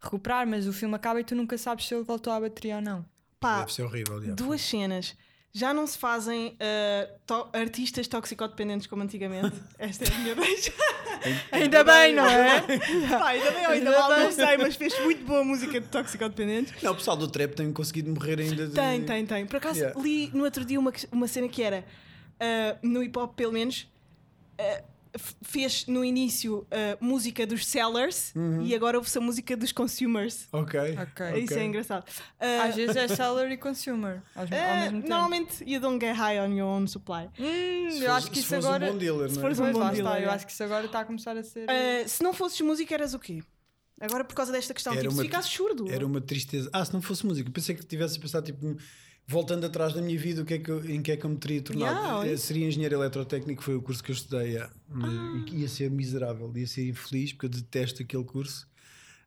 [0.00, 2.82] recuperar, mas o filme acaba e tu nunca sabes se ele voltou à bateria ou
[2.82, 3.04] não.
[3.40, 4.16] Pá, Deve ser horrível.
[4.18, 4.34] yeah.
[4.34, 5.16] duas cenas.
[5.52, 9.56] Já não se fazem uh, to- artistas toxicodependentes como antigamente.
[9.78, 10.72] Esta é a minha deixa.
[11.52, 12.60] Ainda bem, não é?
[12.60, 14.32] Pá, ainda bem, ainda Ainda mal não bem.
[14.32, 16.82] sei, mas fez muito boa música de toxicodependentes.
[16.82, 18.66] Não, o pessoal do trap tem conseguido morrer ainda.
[18.66, 18.74] De...
[18.74, 19.46] Tem, tem, tem.
[19.46, 20.00] Por acaso Yeah.
[20.00, 21.84] li no outro dia uma, uma cena que era
[22.40, 23.86] uh, no hip hop, pelo menos,
[24.60, 24.82] uh,
[25.42, 26.66] fez no início uh,
[27.04, 30.48] música dos sellers e agora ouve-se a música dos consumers.
[30.52, 30.78] Ok.
[30.80, 31.42] Ok.
[31.42, 32.04] Isso é engraçado.
[32.40, 34.22] Uh, Às vezes é seller e consumer.
[34.34, 35.08] Ao, ao uh, mesmo tempo.
[35.08, 37.28] normalmente, you don't get high on your own supply.
[37.38, 38.86] Hum, Se eu acho que se isso agora.
[38.86, 39.42] Um bom dealer, se não é?
[39.42, 40.34] fores um bom dealer, está, eu é.
[40.34, 41.64] acho que isso agora está a começar a ser.
[41.68, 43.42] Uh, se não fosses música, eras o quê?
[44.00, 45.90] Agora, por causa desta questão, Era tipo, se uma- ficasses surdo.
[45.90, 46.70] Era uma tristeza.
[46.72, 48.76] Ah, se não fosse música, pensei que tivesse a pensar, tipo,
[49.28, 51.30] voltando atrás da minha vida, o que é que eu- em que é que eu
[51.30, 51.94] me teria tornado.
[51.94, 52.36] Yeah, Eh.
[52.38, 54.58] Seria engenheiro eletrotécnico, foi o curso que eu estudei.
[54.88, 55.44] Mas Ah.
[55.52, 58.66] Ia ser miserável, ia ser infeliz, porque eu detesto aquele curso.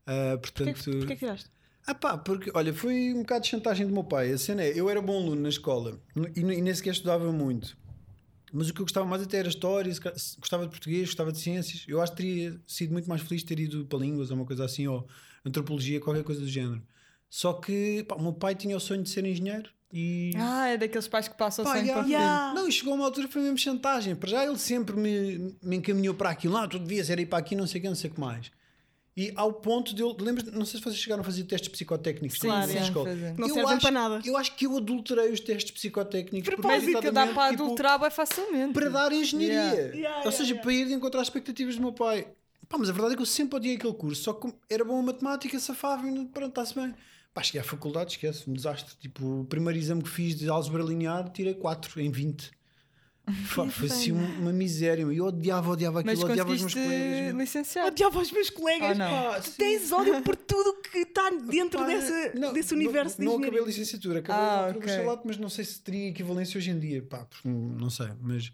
[0.04, 1.48] Porquê, portanto, que- porquê que tiraste?
[1.86, 4.32] ah pá, porque, olha, foi um bocado de chantagem do meu pai.
[4.32, 6.00] A cena é, eu era bom aluno na escola
[6.34, 7.76] e, e nem sequer estudava muito.
[8.52, 9.90] Mas o que eu gostava mais até era história,
[10.38, 11.84] gostava de português, gostava de ciências.
[11.88, 14.64] Eu acho que teria sido muito mais feliz ter ido para línguas ou uma coisa
[14.64, 15.08] assim, ou
[15.44, 16.82] antropologia, qualquer coisa do género.
[17.30, 20.32] Só que pá, o meu pai tinha o sonho de ser engenheiro e.
[20.36, 22.08] Ah, é daqueles pais que passam Pá, sempre yeah.
[22.08, 22.54] Yeah.
[22.54, 24.14] Não, e chegou a uma altura que foi mesmo chantagem.
[24.14, 26.54] Para já ele sempre me, me encaminhou para aquilo.
[26.54, 28.50] Lá, tu devias ir para aqui, não sei o que, não sei o que mais.
[29.14, 30.16] E ao ponto de eu.
[30.18, 32.82] Lembras, não sei se vocês chegaram a fazer testes psicotécnicos Sim, Claro, na é.
[32.82, 33.14] escola.
[33.36, 34.22] Não eu servem acho, para nada.
[34.24, 38.10] Eu acho que eu adulterei os testes psicotécnicos Mas que dá para tipo, adulterar bem
[38.10, 38.72] facilmente.
[38.72, 39.52] para dar engenharia.
[39.52, 39.76] Yeah.
[39.76, 40.62] Yeah, yeah, Ou seja, yeah.
[40.62, 42.26] para ir de encontrar as expectativas do meu pai.
[42.66, 44.98] Pá, mas a verdade é que eu sempre odiei aquele curso, só que era bom
[44.98, 46.94] a matemática, safava e pronto, está-se bem.
[47.34, 48.94] Pá, cheguei à faculdade, esquece, um desastre.
[49.00, 52.50] Tipo, o primeiro exame que fiz de álgebra linear, tirei 4 em 20.
[53.54, 55.02] Pá, foi assim uma, uma miséria.
[55.02, 57.20] Eu odiava, odiava Mas aquilo, odiava os meus colegas.
[57.32, 57.38] meu.
[57.38, 57.86] licenciar.
[57.86, 59.00] Odiava os meus colegas.
[59.00, 63.24] Ah, Tu tens ódio por tudo que está dentro Pá, desse, não, desse universo não,
[63.32, 64.80] de não acabei a licenciatura, acabei Ah, ah, ok.
[64.80, 67.00] bacharelato, mas não sei se teria equivalência hoje em dia.
[67.02, 68.52] Pá, porque não sei, mas,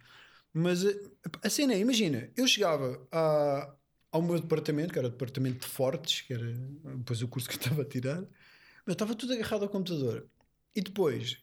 [0.53, 1.01] mas eh,
[1.43, 3.75] a cena é, imagina, eu chegava a,
[4.13, 6.47] ao meu departamento, que era o departamento de fortes, que era
[6.97, 8.23] depois o curso que eu estava a tirar,
[8.89, 10.27] eu estava tudo agarrado ao computador.
[10.75, 11.37] E depois,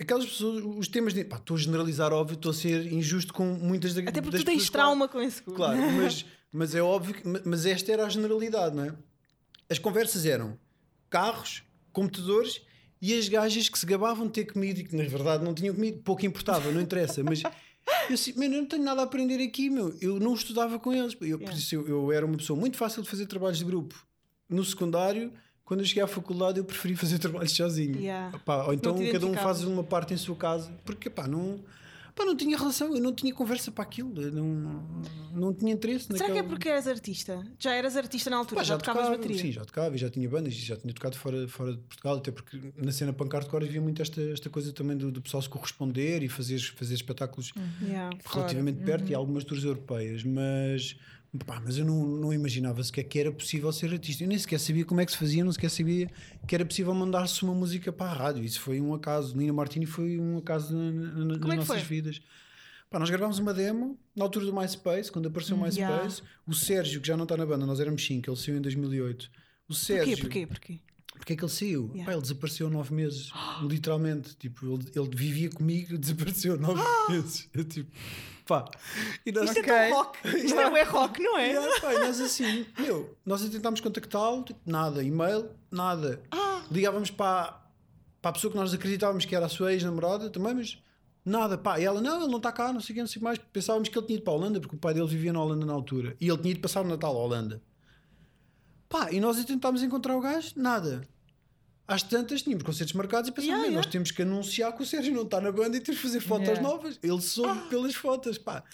[0.00, 1.24] aquelas pessoas, os temas de.
[1.24, 4.42] Pá, estou a generalizar, óbvio, estou a ser injusto com muitas da- Até porque das
[4.42, 5.56] tu tens trauma com esse curso.
[5.56, 7.22] Claro, mas, mas é óbvio que.
[7.48, 8.94] Mas esta era a generalidade, não é?
[9.70, 10.58] As conversas eram
[11.10, 11.62] carros,
[11.92, 12.60] computadores
[13.00, 15.74] e as gajas que se gabavam de ter comido e que na verdade não tinham
[15.74, 17.42] comido, pouco importava, não interessa, mas.
[18.08, 19.92] Eu assim, "Man, eu não tenho nada a aprender aqui, meu.
[20.00, 21.14] Eu não estudava com eles.
[21.14, 21.52] Eu, por Yeah.
[21.52, 24.06] isso, eu, eu era uma pessoa muito fácil de fazer trabalhos de grupo.
[24.48, 25.32] No secundário,
[25.72, 27.98] quando eu cheguei à faculdade, eu preferi fazer trabalhos sozinho.
[27.98, 28.38] Yeah.
[28.44, 31.60] Pá, ou então cada um faz uma parte em sua casa, porque pá, não.
[32.14, 34.84] Pá, não tinha relação, eu não tinha conversa para aquilo, não,
[35.32, 36.32] não tinha interesse Será naquela...
[36.34, 37.42] que é porque eras artista?
[37.58, 38.60] Já eras artista na altura?
[38.60, 39.40] Pá, já, tocavas tocava, bateria?
[39.40, 42.16] Sim, já tocava e já tinha bandas e já tinha tocado fora, fora de Portugal,
[42.18, 45.42] até porque na cena punk hardcore havia muito esta, esta coisa também do, do pessoal
[45.42, 48.14] se corresponder e fazer, fazer espetáculos Yeah.
[48.26, 50.96] relativamente perto e algumas tours europeias, mas,
[51.46, 54.24] pá, mas eu não, não imaginava sequer que era possível ser artista.
[54.24, 56.10] Eu nem sequer sabia como é que se fazia, não sequer sabia
[56.46, 58.44] que era possível mandar-se uma música para a rádio.
[58.44, 59.36] Isso foi um acaso.
[59.36, 61.96] Nina Martini foi um acaso na, na- nas é nossas foi?
[61.96, 62.20] vidas.
[62.90, 65.80] Pá, nós gravámos uma demo na altura do MySpace, quando apareceu o MySpace.
[65.80, 66.14] Yeah.
[66.46, 69.30] O Sérgio, que já não está na banda, nós éramos 5, ele saiu em 2008.
[69.66, 70.46] O Sérgio, Porquê?
[70.46, 70.46] Porquê?
[70.76, 70.91] Porquê?
[71.22, 71.88] Porque é que ele saiu?
[71.94, 72.04] Yeah.
[72.04, 73.30] Pá, ele desapareceu nove meses,
[73.62, 74.34] literalmente.
[74.34, 77.48] Tipo, ele, ele vivia comigo desapareceu nove meses.
[77.54, 77.88] Eu, tipo,
[78.44, 78.64] pá.
[79.24, 80.18] E nós, Isto é tão rock.
[80.44, 81.50] Isto é bué rock, não é?
[81.50, 86.20] Yeah, pá, nós assim, meu, nós tentámos contactá-lo, tipo, nada, e-mail, nada.
[86.32, 86.64] Ah.
[86.72, 87.56] Ligávamos para,
[88.20, 90.82] para a pessoa que nós acreditávamos que era a sua ex-namorada também, mas
[91.24, 91.78] nada, pá.
[91.78, 93.38] E ela, não, ele não está cá, não sei o que, não sei mais.
[93.38, 95.64] Pensávamos que ele tinha ido para a Holanda, porque o pai dele vivia na Holanda
[95.64, 96.16] na altura.
[96.20, 97.62] E ele tinha ido passar o Natal à Holanda.
[98.88, 101.08] Pá, e nós tentámos encontrar o gajo, nada.
[101.92, 103.84] Às tantas tínhamos concertos marcados e pensámos, Yeah, "Meu, yeah.
[103.86, 106.20] nós temos que anunciar que o Sérgio não está na banda e temos que fazer
[106.20, 106.62] fotos Yeah.
[106.68, 106.98] novas.
[107.02, 107.66] Ele soube Ah.
[107.68, 108.64] pelas fotos, pá.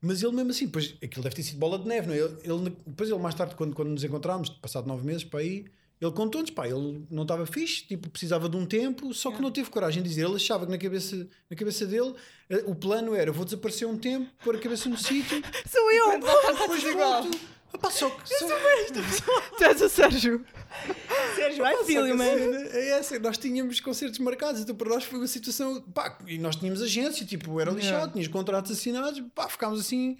[0.00, 2.18] Mas ele mesmo assim, pois aquilo deve ter sido bola de neve, não é?
[2.18, 5.64] Ele, ele- depois ele mais tarde, quando, quando nos encontramos, passado nove meses para aí,
[6.00, 9.50] ele contou-nos, pá, ele não estava fixe, tipo, precisava de um tempo, só que não
[9.50, 10.26] teve coragem de dizer.
[10.26, 12.14] Ele achava que na cabeça, na cabeça dele
[12.50, 16.20] eh, o plano era: vou desaparecer um tempo, pôr a cabeça no sítio, Sou eu!
[16.20, 17.22] depois igual.
[17.22, 17.38] volto.
[17.82, 17.92] Ah, que.
[17.92, 18.08] Só,
[19.58, 20.44] Tu és o Sérgio.
[21.36, 22.24] Sérgio, I feel you, man.
[22.24, 25.80] É essa, nós tínhamos concertos marcados, então para nós foi uma situação.
[25.80, 28.12] Pá, e nós tínhamos agência, tipo, era lixado, Yeah.
[28.12, 30.16] tínhamos contratos assinados, pá, ficámos assim,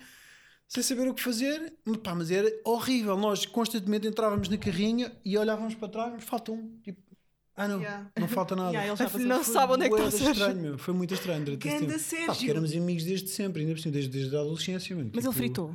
[0.68, 3.16] sem saber o que fazer, pá, mas era horrível.
[3.16, 7.00] Nós constantemente entrávamos na carrinha e olhávamos para trás, mas falta um, tipo,
[7.56, 8.10] ah não, Yeah.
[8.18, 8.70] não falta nada.
[8.70, 9.20] Yeah, ele passou.
[9.20, 10.30] não sabe onde é que está Sérgio.
[10.32, 10.78] estranho, meu.
[10.78, 11.98] Foi muito estranho durante esse tempo.
[11.98, 12.26] Sérgio.
[12.26, 14.94] Pá, porque éramos amigos desde sempre, ainda por cima, desde, desde a adolescência.
[14.96, 15.10] mano.
[15.14, 15.74] Mas ele Tipo, fritou.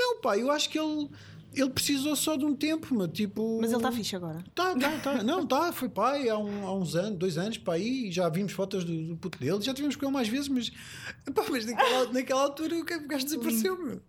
[0.00, 1.08] Não, pá, eu acho que ele,
[1.54, 3.58] ele precisou só de um tempo, mas tipo.
[3.60, 4.42] Mas ele está fixe agora.
[4.54, 5.22] Tá, tá, tá.
[5.24, 8.28] Não, tá, foi pai há, um- há uns anos, dois anos, para aí, e já
[8.28, 10.70] vimos fotos do, do puto dele, já tivemos com ele mais vezes, mas,
[11.34, 14.00] pá, mas naquela, naquela altura o gajo desapareceu, meu.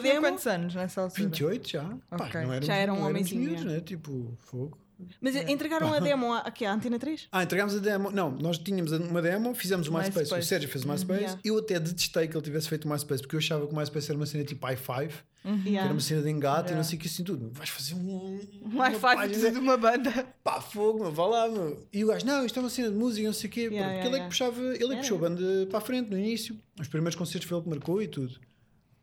[0.00, 0.20] Demo.
[0.20, 1.22] quantos anos nessa altura?
[1.24, 1.84] 28 já.
[2.10, 2.40] Pá, Ok.
[2.40, 3.68] não éramos, Já era um éramos homenzinho, miúdos, é.
[3.68, 3.80] né?
[3.80, 4.78] Tipo, fogo.
[5.20, 7.28] Mas entregaram a demo à, aqui, à Antena 3?
[7.32, 8.10] Ah, entregámos a demo.
[8.10, 10.18] Não, nós tínhamos uma demo, fizemos o MySpace.
[10.20, 10.40] MySpace.
[10.40, 11.20] O Sérgio fez o MySpace.
[11.20, 11.40] Yeah.
[11.44, 14.10] Eu até detestei que ele tivesse feito o MySpace, porque eu achava que o MySpace
[14.10, 15.08] era uma cena tipo i5,
[15.42, 15.80] que Yeah.
[15.84, 16.76] era uma cena de engate e Yeah.
[16.76, 17.50] não sei o que assim tudo.
[17.54, 17.98] Vais fazer um.
[17.98, 20.26] Um uma Wi-Fi página- de uma banda.
[20.44, 21.86] pá, fogo, meu, vá lá, meu.
[21.92, 23.76] E o gajo, não, isto é uma cena de música, não sei o quê, Yeah,
[23.78, 24.24] porque yeah, ele é yeah.
[24.24, 26.56] que puxava, ele é que Yeah, puxou a banda para a frente no início.
[26.80, 28.38] Os primeiros concertos foi ele que marcou e tudo.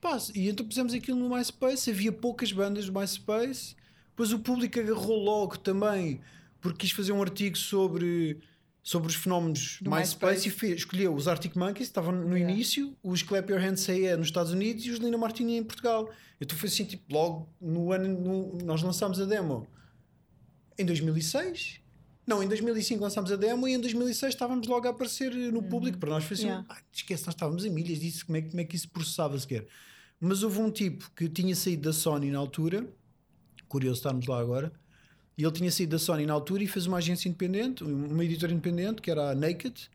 [0.01, 3.75] Pá, e então pusemos aquilo no MySpace, havia poucas bandas do MySpace,
[4.19, 6.19] depois o público agarrou logo também,
[6.59, 8.37] porque quis fazer um artigo sobre.
[8.81, 10.47] Sobre os fenómenos do MySpace, MySpace.
[10.47, 12.51] e fez, escolheu os Arctic Monkeys, estavam no Yeah.
[12.53, 15.63] início, os Clap Your Hands Say Yeah nos Estados Unidos e os Lina Martini em
[15.63, 16.09] Portugal.
[16.39, 19.67] Então foi assim, tipo, logo no ano, no- nós lançámos a demo
[20.77, 21.81] em 2006.
[22.25, 25.97] Não, em 2005 lançámos a demo e em 2006 estávamos logo a aparecer no público.
[25.99, 26.65] Para nós foi assim, Yeah.
[26.69, 29.37] "Ah, esquece, nós estávamos a milhas disso, como é, que- como é que isso processava
[29.37, 29.67] sequer?
[30.21, 32.87] Mas houve um tipo que tinha saído da Sony na altura,
[33.69, 34.73] curioso estarmos lá agora,
[35.37, 38.51] e ele tinha saído da Sony na altura e fez uma agência independente, uma editora
[38.51, 39.89] independente, que era a Naked.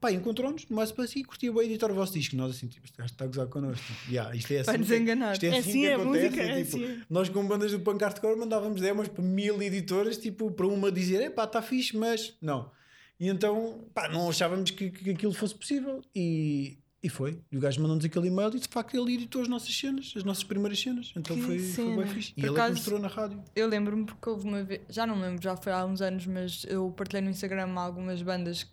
[0.00, 2.36] Pá, encontrou-nos no MySpace e curtia bem editar o vosso disco.
[2.36, 3.84] Nós assim, tipo, este gajo está a gozar connosco.
[3.84, 4.66] Tipo, yeah, isto é assim.
[4.70, 5.32] Vai nos enganar.
[5.32, 6.24] Isto é É assim, assim, que é acontece.
[6.24, 7.02] música, é tipo, assim.
[7.10, 11.20] Nós com bandas do punk hardcore mandávamos demos para mil editoras, tipo, para uma dizer,
[11.22, 12.70] epá, está fixe, mas não.
[13.18, 16.00] E então, pá, não achávamos que, que aquilo fosse possível.
[16.14, 17.40] E, e foi.
[17.52, 20.24] E o gajo mandou-nos aquele e-mail e de facto ele editou as nossas cenas, as
[20.24, 21.12] nossas primeiras cenas.
[21.16, 21.96] Então Que foi, foi cena.
[22.02, 22.32] bem fixe.
[22.36, 23.42] E Por ele é acaso- mostrou na rádio.
[23.54, 26.26] Eu lembro-me porque houve uma vez, já não me lembro, já foi há uns anos,
[26.26, 28.66] mas eu partilhei no Instagram algumas bandas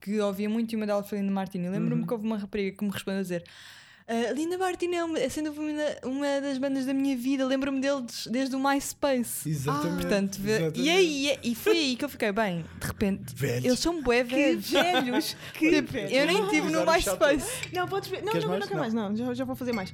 [0.00, 1.68] que ouvia muito e uma delas foi Linda Martini.
[1.68, 2.06] Lembro-me Uhum.
[2.06, 3.44] que houve uma rapariga que me respondeu a dizer.
[4.08, 7.44] "Ah, Linda Martini é, uma, é sem dúvida uma, uma das bandas da minha vida,
[7.44, 9.48] lembro-me deles desde o MySpace.
[9.48, 10.00] Exatamente.
[10.02, 10.80] Portanto, vê- exatamente.
[10.80, 13.64] e aí e foi aí que eu fiquei bem, de repente, Velhos.
[13.64, 14.70] eles são bué Que velhos.
[14.70, 15.36] velhos!
[15.54, 16.12] Que Tipo, velhos!
[16.12, 16.84] eu nem tive no.
[16.86, 17.68] MySpace.
[17.72, 18.22] Não, podes ver.
[18.22, 18.60] Não, Queres não, mais?
[18.60, 18.80] não quero Não.
[18.80, 19.92] mais, não, já, já vou fazer mais.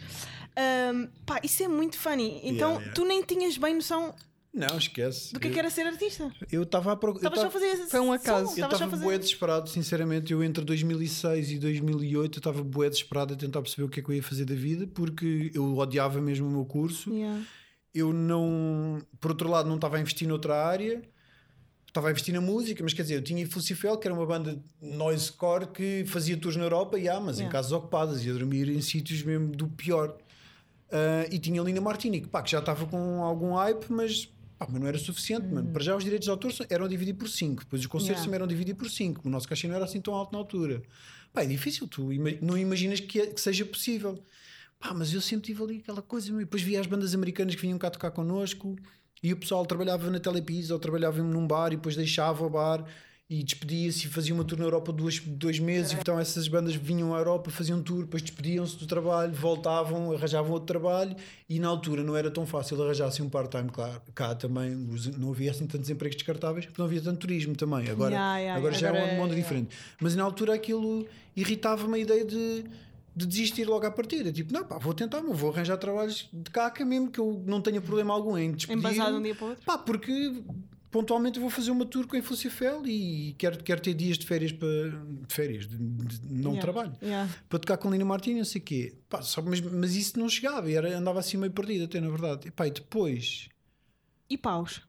[0.56, 2.40] Ahm, pá, isso é muito funny.
[2.44, 2.92] Então, yeah.
[2.92, 4.14] tu nem tinhas bem noção
[4.54, 5.32] Não, esquece.
[5.32, 6.30] do que, é que era ser artista.
[6.50, 7.28] Eu estava a procurar.
[7.28, 7.76] Estavas só a fazer.
[7.88, 8.58] Foi um acaso.
[8.58, 10.32] Eu a estava bué desesperado, sinceramente.
[10.32, 14.02] Eu entre 2006 e 2008 eu estava bué desesperado a tentar perceber o que é
[14.02, 17.10] que eu ia fazer da vida, porque eu odiava mesmo o meu curso.
[17.10, 17.42] Yeah.
[17.94, 21.02] Eu não, por outro lado, não estava a investir noutra área.
[21.88, 24.62] Estava a investir na música, mas quer dizer, eu tinha Fucifel, que era uma banda
[24.80, 27.52] noisecore que fazia tours na Europa, e, ah, mas em Yeah.
[27.52, 30.16] casas ocupadas, ia dormir em sítios mesmo do pior.
[30.90, 34.26] Ah, e tinha Lina Martini, que, pá, que já estava com algum hype, mas,
[34.64, 35.46] pá, mas não era suficiente.
[35.46, 35.70] Mano.
[35.72, 38.24] Para já os direitos de autor eram divididos por 5, depois os concertos Yeah.
[38.24, 39.22] também eram divididos por 5.
[39.26, 40.82] O nosso cachê não era assim tão alto na altura.
[41.32, 44.22] Pá, é difícil, tu ima- não imaginas que, é- que seja possível.
[44.78, 47.54] Pá, mas eu sempre tive ali aquela coisa, meu, e depois via as bandas americanas
[47.54, 48.76] que vinham cá tocar connosco
[49.22, 52.84] e o pessoal trabalhava na Telepisa ou trabalhava num bar e depois deixava o bar
[53.32, 55.94] e despedia-se e fazia uma tour na Europa duas, dois meses.
[55.98, 60.52] Então essas bandas vinham à Europa, faziam um tour, depois despediam-se do trabalho, voltavam, arranjavam
[60.52, 61.16] outro trabalho
[61.48, 64.72] e na altura não era tão fácil arranjar assim um part-time cá, cá também.
[65.16, 67.88] Não havia assim tantos empregos descartáveis porque não havia tanto turismo também.
[67.88, 69.42] Agora, Yeah, yeah, agora já agora é um é- mundo yeah.
[69.42, 69.74] diferente.
[69.98, 72.64] Mas na altura aquilo irritava-me a ideia de,
[73.16, 74.30] de desistir logo à partida.
[74.30, 77.62] Tipo, não, pá, vou tentar, mas vou arranjar trabalhos de caca mesmo que eu não
[77.62, 78.78] tenha problema algum em despedir.
[78.78, 79.64] Embasado um dia para o outro.
[79.64, 80.42] Pá, porque
[80.92, 84.52] pontualmente vou fazer uma tour com a Influcifel e quero, quero ter dias de férias
[84.52, 86.60] para de férias, de, de- não Yeah.
[86.60, 86.92] trabalho.
[87.02, 87.32] Yeah.
[87.48, 88.94] Para tocar com Lina Martins, não sei o quê.
[89.08, 92.46] Pá, só, mas, mas isso não chegava era, andava assim meio perdido até, na verdade.
[92.46, 93.48] E, pá, e depois,
[94.30, 94.82] E paus.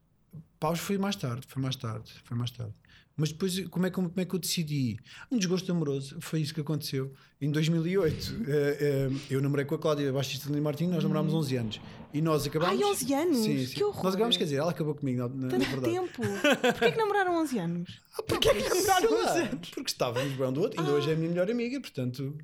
[0.60, 2.74] paus foi mais tarde, foi mais tarde, foi mais tarde.
[3.16, 4.98] Mas depois, como é, que, como é que eu decidi?
[5.30, 7.12] Um desgosto amoroso, foi isso que aconteceu.
[7.40, 11.56] Em 2008, eh, eh, eu namorei com a Cláudia, baixista de Martins, nós namorámos 11
[11.56, 11.80] anos.
[12.12, 12.76] E nós acabámos...
[12.80, 13.38] Ai, 11 anos?
[13.38, 13.74] Sim, sim.
[13.74, 14.02] Que horror.
[14.02, 15.94] Nós acabámos, quer dizer, ela acabou comigo, na, na, na Tanto verdade.
[15.94, 16.22] tempo.
[16.72, 18.00] Porquê que namoraram 11 anos?
[18.26, 19.70] Porquê é que namoraram 11 anos?
[19.70, 22.36] Porque estávamos bem um do outro, ainda hoje é a minha melhor amiga, portanto...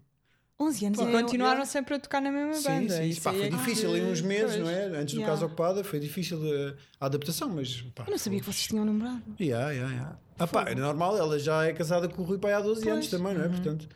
[0.60, 0.98] 11 anos.
[0.98, 2.96] E é- continuaram sempre a tocar na mesma Sim, banda.
[2.98, 4.60] sim, Isso pá, foi é difícil em uns meses, Pois.
[4.60, 4.84] não é?
[5.00, 5.34] Antes do Yeah.
[5.34, 8.84] caso ocupado, foi difícil a, a adaptação, mas pá, Eu não sabia que vocês tinham
[8.84, 9.22] namorado.
[9.40, 10.18] Yeah, yeah, yeah.
[10.40, 13.06] Ah, pá, é normal, ela já é casada com o Rui Pai há 12 anos
[13.08, 13.20] Pois.
[13.22, 13.48] também, não é?
[13.48, 13.88] Portanto,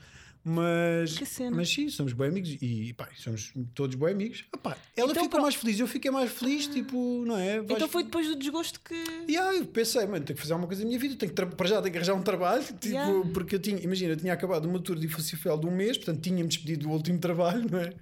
[0.46, 1.18] mas,
[1.52, 4.44] mas sim, somos bem amigos e pá, somos todos bem amigos.
[4.52, 7.60] Ah, pá, ela Então, ficou mais feliz, eu fiquei mais feliz, tipo, não é?
[7.62, 8.94] Vais- Então foi depois do desgosto que.
[9.26, 11.46] E aí eu pensei, mano, tenho que fazer alguma coisa na minha vida, tenho que
[11.56, 13.30] para já tenho que arranjar um trabalho, tipo, Yeah.
[13.32, 16.20] porque eu tinha, imagina, eu tinha acabado uma tour de Infocifel de um mês, portanto
[16.20, 17.94] tinha-me despedido do último trabalho, não é?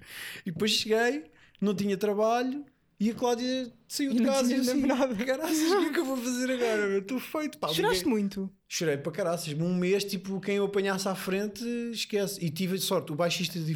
[0.45, 1.23] E depois cheguei,
[1.61, 2.65] não tinha trabalho
[2.99, 4.81] e a Cláudia saiu de casa e eu assim,
[5.25, 6.97] caraças, o que é que eu vou fazer agora?
[6.97, 7.67] Estou feito, pá.
[7.69, 8.49] Choraste liguei- muito.
[8.67, 12.43] Chorei para caraças, um mês, tipo, quem eu apanhasse à frente, esquece.
[12.43, 13.75] E tive sorte, o baixista de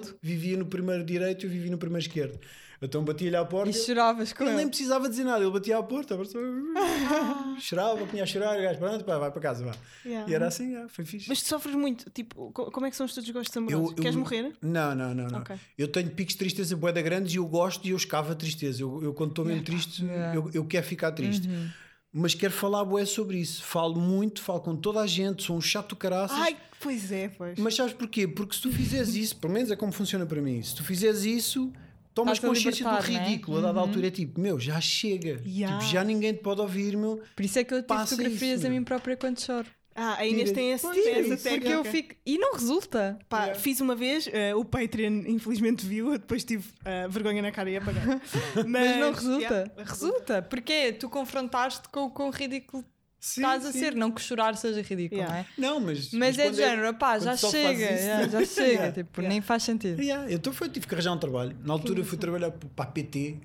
[0.00, 0.18] tudo.
[0.22, 2.38] vivia no primeiro direito e eu vivia no primeiro esquerdo.
[2.84, 3.70] Então batia-lhe à porta.
[3.70, 4.68] E choravas com Ele nem ele.
[4.70, 6.18] precisava dizer nada, ele batia à porta,
[7.60, 9.72] chorava, punha a chorar, o gajo, pronto, pá, vai para casa, vá.
[10.04, 10.30] Yeah.
[10.30, 11.28] E era assim, yeah, foi fixe.
[11.28, 12.10] Mas tu sofres muito.
[12.10, 13.90] Tipo, co- como é que são os teus desgostos amorosos?
[13.90, 14.52] Eu- eu- Queres morrer?
[14.60, 15.38] Não, não, não, não.
[15.40, 15.56] Ok.
[15.78, 18.82] Eu tenho picos de tristeza boeda grandes e eu gosto e eu escavo a tristeza.
[18.82, 21.48] Eu, eu quando estou mesmo triste, eu, eu quero ficar triste.
[21.48, 21.68] Uhum.
[22.14, 23.62] Mas quero falar bué sobre isso.
[23.64, 26.36] Falo muito, falo com toda a gente, sou um chato caraças.
[26.38, 27.58] Ai, pois é, pois.
[27.58, 28.28] Mas sabes porquê?
[28.28, 31.24] Porque se tu fizeres isso, pelo menos é como funciona para mim, se tu fizeres
[31.24, 31.72] isso,
[32.14, 33.24] tomas Estás a consciência do libertar, é?
[33.28, 33.58] ridículo.
[33.58, 35.40] A dada altura é tipo, meu, já chega.
[35.46, 35.78] Yeah.
[35.78, 37.20] Tipo, já ninguém te pode ouvir, meu.
[37.36, 38.78] Por isso é que eu tiro Passa fotografias isso, a meu.
[38.78, 39.66] mim própria quando choro.
[39.94, 40.94] Ah, a Inês Tira- tem tem é essa
[41.34, 41.42] isso.
[41.44, 41.50] técnica.
[41.50, 42.14] Porque eu fico.
[42.24, 43.18] E não resulta.
[43.28, 47.68] Pá, fiz uma vez, eh, o Patreon infelizmente viu, depois tive eh, vergonha na cara
[47.68, 48.06] e apagar.
[48.06, 49.42] Mas, Mas não resulta.
[49.54, 50.40] yeah, resulta.
[50.42, 52.82] Porque é, tu confrontaste com, com o ridículo
[53.24, 53.78] Sim, estás a sim.
[53.78, 53.94] ser.
[53.94, 55.32] Não que chorar seja ridículo, Yeah.
[55.32, 55.46] não é?
[55.56, 56.12] Não, mas.
[56.12, 60.02] Mas é de género, pá, já chega, yeah, já chega, Yeah, tipo, nem faz sentido.
[60.02, 61.56] Yeah, então foi, tive que arranjar um trabalho.
[61.62, 63.36] Na altura fui trabalhar para a PT.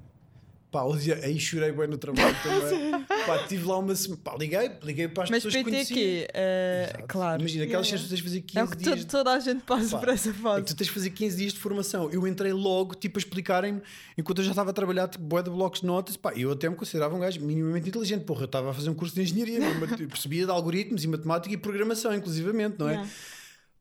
[0.69, 3.05] Pá, odiei- aí chorei bem no trabalho também.
[3.25, 4.21] pá, tive lá uma semana.
[4.21, 7.05] Pá, liguei, liguei para as Mas pessoas que PT que é, Exato.
[7.07, 9.05] claro, Imagina, aquelas Yeah, que tens de fazer 15 é o que dias.
[9.05, 10.65] to- toda a gente passa Pá, por essa É que fase.
[10.65, 12.09] tu tens de fazer 15 dias de formação.
[12.11, 13.81] Eu entrei logo, tipo, a explicarem-me,
[14.17, 16.69] enquanto eu já estava a trabalhar, tipo, bué de blocos de notas, pá, eu até
[16.69, 18.25] me considerava um gajo minimamente inteligente.
[18.25, 21.53] Porra, eu estava a fazer um curso de engenharia, eu percebia de algoritmos e matemática
[21.53, 22.93] e programação, inclusivamente, não é?
[22.93, 23.09] Yeah.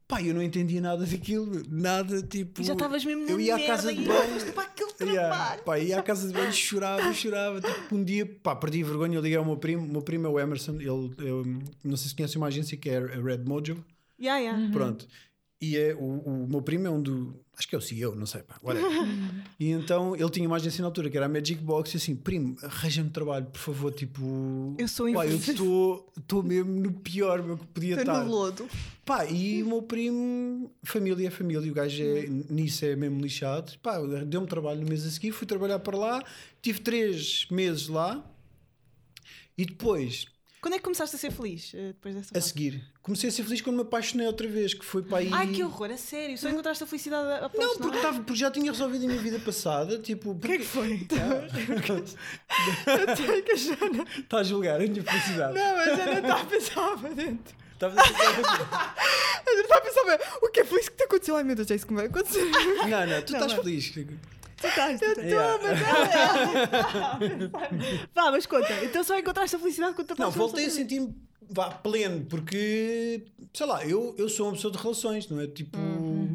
[0.08, 2.60] Pá, eu não entendia nada daquilo, nada, tipo...
[2.60, 4.52] E já estavas mesmo na Eu ia à casa de banho.
[4.52, 7.60] para aquele Yeah, pá, ia à casa de banho, chorava, chorava.
[7.60, 9.16] Tipo, um dia, pá, perdi a vergonha.
[9.16, 9.84] Eu liguei ao meu primo.
[9.84, 10.76] O meu primo é o Emerson.
[10.76, 11.44] Ele, eu,
[11.84, 13.84] não sei se conhece uma agência que é a Red Mojo.
[14.18, 14.72] Yeah, yeah.
[14.72, 15.06] Pronto.
[15.66, 17.34] E é, o, o meu primo é um do.
[17.56, 18.56] Acho que é o CEO, não sei, pá.
[18.62, 18.88] whatever.
[19.58, 21.94] e então ele tinha uma agência na altura que era a Magic Box.
[21.94, 23.92] E assim, primo, arranja-me trabalho, por favor.
[23.92, 28.24] Tipo, Eu sou pá, eu estou estou mesmo no pior meu que podia estar.
[28.24, 28.68] no lodo.
[29.04, 33.76] Pá, e o meu primo, família é família, o gajo é, nisso é mesmo lixado.
[33.78, 36.22] Pá, deu-me trabalho no mês a seguir, fui trabalhar para lá,
[36.62, 38.24] tive três meses lá
[39.56, 40.26] e depois,
[40.66, 41.70] Quando é que começaste a ser feliz?
[41.76, 42.48] eh, depois dessa a fase?
[42.48, 45.30] seguir, comecei a ser feliz quando me apaixonei outra vez, que foi para aí.
[45.32, 46.36] Ai, que horror, a sério.
[46.36, 49.38] Só encontraste a felicidade a Não, porque, tava, porque já tinha resolvido a minha vida
[49.38, 49.96] passada.
[50.00, 51.06] Tipo, O que é que foi?
[54.18, 55.54] Está a julgar a minha felicidade.
[55.54, 57.54] Não, a Jana está a pensar para dentro.
[57.72, 58.96] Estava a pensar-
[59.46, 61.36] A Jana está a pensar, o que é isso que te aconteceu?
[61.36, 62.44] Ai meu Deus, é isso que me vai acontecer.
[62.44, 63.94] não, não, tu estás feliz.
[64.60, 65.26] Tu estás, tu estás.
[65.26, 65.58] Yeah.
[68.14, 68.84] Vá, mas conta.
[68.84, 71.14] Então só encontraste a felicidade quando te Não, voltei a sentir-me
[71.50, 75.46] vá, pleno, porque, sei lá, eu, eu sou uma pessoa de relações, não é?
[75.46, 75.78] Tipo,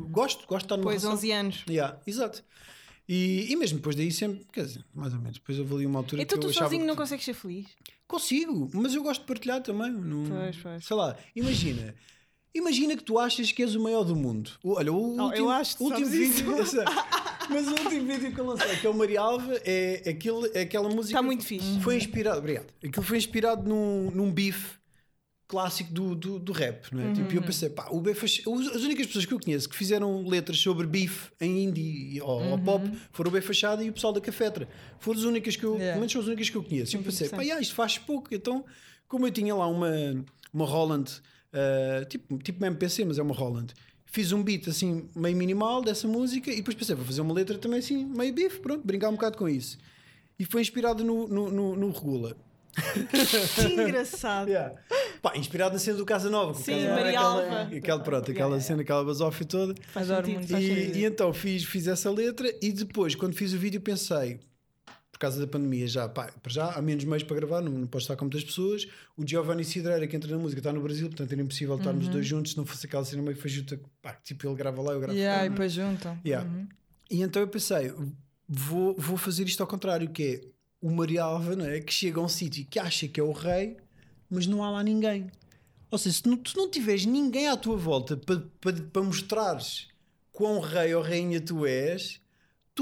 [0.10, 1.14] gosto, gosto de estar numa Depois de relação.
[1.30, 1.64] 11 anos.
[1.68, 2.44] Yeah, exato.
[3.10, 6.00] E, e mesmo depois daí sempre, quer dizer, mais ou menos, depois houve ali uma
[6.00, 7.68] altura Então que eu tu achava sozinho não tu- consegues ser feliz?
[8.08, 9.92] Consigo, mas eu gosto de partilhar também.
[9.92, 10.26] Não...
[10.26, 10.86] Pois, pois.
[10.86, 11.96] Sei lá, imagina,
[12.54, 14.52] Imagina que tu achas que és o maior do mundo.
[14.64, 16.46] Olha, o Oh, último, eu acho que último vídeo.
[17.50, 20.02] mas o último vídeo que eu lancei, que é o Maria Alva, é,
[20.54, 21.06] é aquela música.
[21.18, 21.80] Está muito fixe.
[21.80, 22.68] Foi inspirado, obrigado.
[22.84, 24.80] Aquilo foi inspirado num, num bife
[25.48, 27.12] clássico do, do, do rap, não é?
[27.14, 27.34] Tipo, Uhum.
[27.34, 30.58] e eu pensei, pá, o bife, as únicas pessoas que eu conheço que fizeram letras
[30.60, 34.22] sobre bife em indie ou, ou pop foram o B Fachada e o pessoal da
[34.22, 34.68] Cafetra.
[35.00, 35.88] Foram as únicas que eu, Yeah.
[35.94, 36.96] pelo menos são as únicas que eu conheço.
[36.96, 38.34] E eu pensei, pá, yeah, isto faz pouco.
[38.34, 38.64] Então,
[39.10, 39.92] como eu tinha lá uma,
[40.54, 41.12] uma Holland,
[41.54, 43.74] ah, tipo, tipo MPC, mas é uma Holland.
[44.06, 47.58] Fiz um beat assim, meio minimal dessa música e depois pensei, vou fazer uma letra
[47.58, 49.78] também assim, meio bife, pronto, brincar um bocado com isso.
[50.38, 52.36] E foi inspirado no, no, no, no Regula.
[53.56, 54.48] Que engraçado.
[54.48, 54.76] Yeah.
[55.22, 56.54] Pá, inspirado na cena do Casa Nova.
[56.54, 57.76] Sim, Casa Nova Maria aquela, Alva.
[57.76, 59.76] Aquela, pronto, aquela Yeah, cena, aquela basófia toda.
[59.90, 60.58] Faz Adoro sentido.
[60.58, 60.98] muito.
[60.98, 64.40] E, e então fiz, fiz essa letra e depois, quando fiz o vídeo, pensei,
[65.22, 68.04] causa da pandemia, já, pá, para já há menos meios para gravar, não, não posso
[68.04, 68.88] estar com muitas pessoas.
[69.16, 72.12] O Giovanni Cidreira, que entra na música, está no Brasil, portanto era impossível estarmos os
[72.12, 75.00] dois juntos se não fosse aquela cena meio fajuta, pá, tipo ele grava lá, eu
[75.00, 75.46] gravo Yeah, cá.
[75.46, 76.20] e depois juntam.
[76.26, 76.50] Yeah.
[76.50, 76.68] Uhum.
[77.10, 77.94] E então eu pensei,
[78.48, 80.42] vou, vou fazer isto ao contrário, que é
[80.82, 81.80] o Maria Alva, não é?
[81.80, 83.78] Que chega a um sítio que acha que é o rei,
[84.30, 85.30] mas não há lá ninguém.
[85.92, 89.90] Ou seja, se não, tu não tiveres ninguém à tua volta para pa, pa mostrares
[90.32, 92.21] quão rei ou rainha tu és,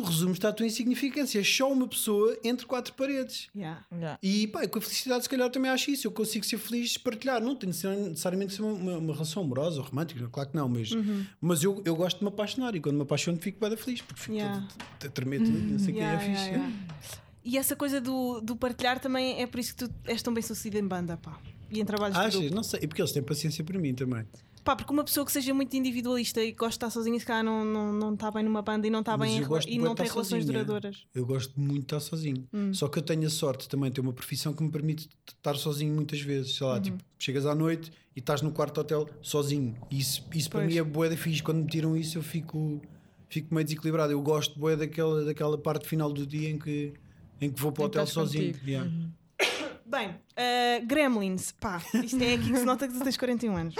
[0.01, 1.39] tu resumes-te à tua insignificância.
[1.39, 3.47] És só uma pessoa entre quatro paredes.
[3.55, 3.85] Yeah.
[3.91, 4.19] Yeah.
[4.21, 6.07] E pá, com a felicidade, se calhar também acho isso.
[6.07, 7.41] Eu consigo ser feliz partilhar.
[7.41, 10.91] Não tem necessariamente ser uma, uma, uma relação amorosa ou romântica, claro que não, mas,
[10.91, 11.25] Uhum.
[11.41, 14.19] mas eu, eu gosto de me apaixonar e quando me apaixono fico bem feliz porque
[14.21, 14.67] fico Yeah.
[14.99, 16.45] todo a tremer tudo, não sei o que é fixe.
[16.49, 16.71] yeah.
[17.43, 20.43] E essa coisa do, do partilhar também é por isso que tu és tão bem
[20.43, 21.37] sucedido em banda, pá.
[21.71, 22.39] E em trabalhos de Achas?
[22.39, 22.55] grupo.
[22.55, 24.25] Não sei, e porque eles têm paciência para mim também.
[24.69, 27.43] Pá, porque uma pessoa que seja muito individualista e gosta de estar sozinha, se calhar
[27.43, 29.95] não, não, não está bem numa banda e não está Mas bem em e não
[29.95, 30.45] tem relações sozinha.
[30.45, 31.07] duradouras.
[31.11, 32.47] Eu gosto muito de estar sozinho.
[32.53, 32.71] Hum.
[32.71, 35.55] Só que eu tenho a sorte também de ter uma profissão que me permite estar
[35.55, 36.55] sozinho muitas vezes.
[36.55, 36.81] Sei lá, Uhum.
[36.83, 39.75] tipo, chegas à noite e estás no quarto de hotel sozinho.
[39.89, 41.41] E isso, isso para mim é bué da fixe.
[41.41, 42.79] Quando me tiram isso, eu fico,
[43.27, 44.11] fico meio desequilibrado.
[44.13, 46.93] Eu gosto bué daquela, daquela parte final do dia em que,
[47.41, 48.53] em que vou para o hotel sozinho.
[48.63, 48.87] Yeah.
[49.89, 53.75] Bem, eh, Gremlins, pá, isto é aqui que se nota que tu tens 41 anos.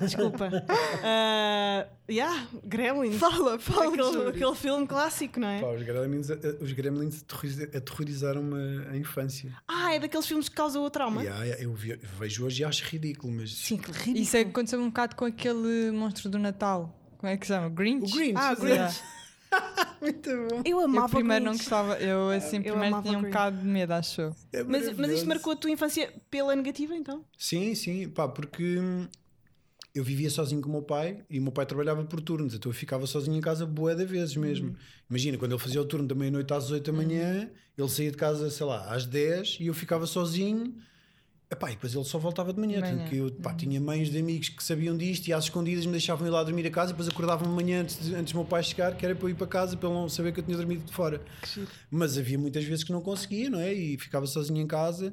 [0.00, 0.46] Desculpa.
[0.48, 3.16] Uh, yeah, Gremlins.
[3.16, 5.60] Fala, fala Aquele, aquele filme clássico, não é?
[5.60, 9.52] Pá, os gremlins, eh, os gremlins aterroriza- aterrorizaram-me a infância.
[9.66, 11.20] Ah, é daqueles filmes que causam o trauma?
[11.22, 13.52] Yeah, yeah, eu, vi- eu vejo hoje e acho ridículo, mas.
[13.56, 14.18] Sim, que ridículo.
[14.18, 16.94] Isso é que aconteceu um bocado com aquele monstro do Natal.
[17.18, 17.68] Como é que se chama?
[17.68, 18.12] Grinch?
[18.12, 18.36] O Grinch.
[18.36, 18.62] Ah, sim.
[18.62, 19.02] Grinch.
[20.00, 20.62] Muito bom.
[20.64, 23.92] Eu Eu amava primeiro não gostava, eu assim Eu primeiro tinha um bocado de medo,
[23.92, 24.36] acho eu.
[24.52, 27.24] É Mas, mas isto marcou a tua infância pela negativa, então?
[27.36, 29.08] Sim, sim, pá, porque hum,
[29.94, 32.70] eu vivia sozinho com o meu pai e o meu pai trabalhava por turnos, então
[32.70, 34.76] eu ficava sozinho em casa bué de vezes mesmo.
[35.08, 38.16] Imagina, quando ele fazia o turno da meia-noite às 8 da manhã, ele saía de
[38.16, 40.74] casa, sei lá, às 10 e eu ficava sozinho.
[41.50, 42.98] Epá, e depois ele só voltava de manhã, manhã.
[42.98, 45.92] tanto que eu pá, tinha mães de amigos que sabiam disto e às escondidas me
[45.92, 48.38] deixavam ir lá dormir a casa e depois acordavam de manhã antes, de- antes do
[48.38, 50.40] meu pai chegar, que era para eu ir para casa para ele não saber que
[50.40, 51.22] eu tinha dormido de fora.
[51.90, 53.72] Mas havia muitas vezes que não conseguia, não é?
[53.72, 55.10] E ficava sozinho em casa.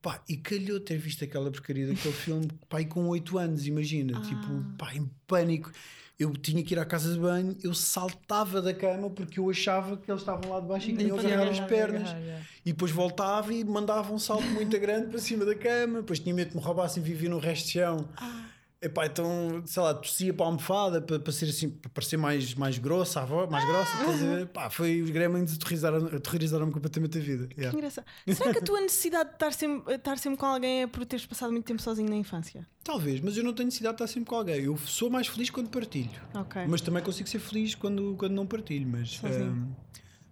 [0.00, 4.64] Pá, e calhou ter visto aquela porcaria daquele filme, pai, com 8 anos, imagina, tipo,
[4.78, 5.72] pá, em pânico.
[6.18, 9.98] Eu tinha que ir à casa de banho, eu saltava da cama porque eu achava
[9.98, 12.08] que eles estavam lá debaixo e que iam agarrar as pernas.
[12.64, 16.00] E depois voltava e mandava um salto muito grande para cima da cama.
[16.00, 18.08] Depois tinha medo que me roubassem e vivia no resto de chão.
[18.86, 22.54] Epá, então, sei lá, tossia para a almofada para, para ser assim, para parecer mais,
[22.54, 23.90] mais grossa, a voz, mais grossa.
[24.00, 24.46] estás a ver?
[24.48, 27.46] Pá, foi os gremlins aterrorizaram- aterrorizaram-me completamente a vida.
[27.48, 27.76] Que Yeah.
[27.76, 28.04] engraçado.
[28.34, 31.26] Será que a tua necessidade de estar sempre, estar sempre com alguém é por teres
[31.26, 32.66] passado muito tempo sozinho na infância?
[32.84, 34.60] Talvez, mas eu não tenho necessidade de estar sempre com alguém.
[34.62, 36.10] Eu sou mais feliz quando partilho.
[36.68, 38.86] Mas também consigo ser feliz quando, quando não partilho.
[38.88, 39.68] Mas, ehm,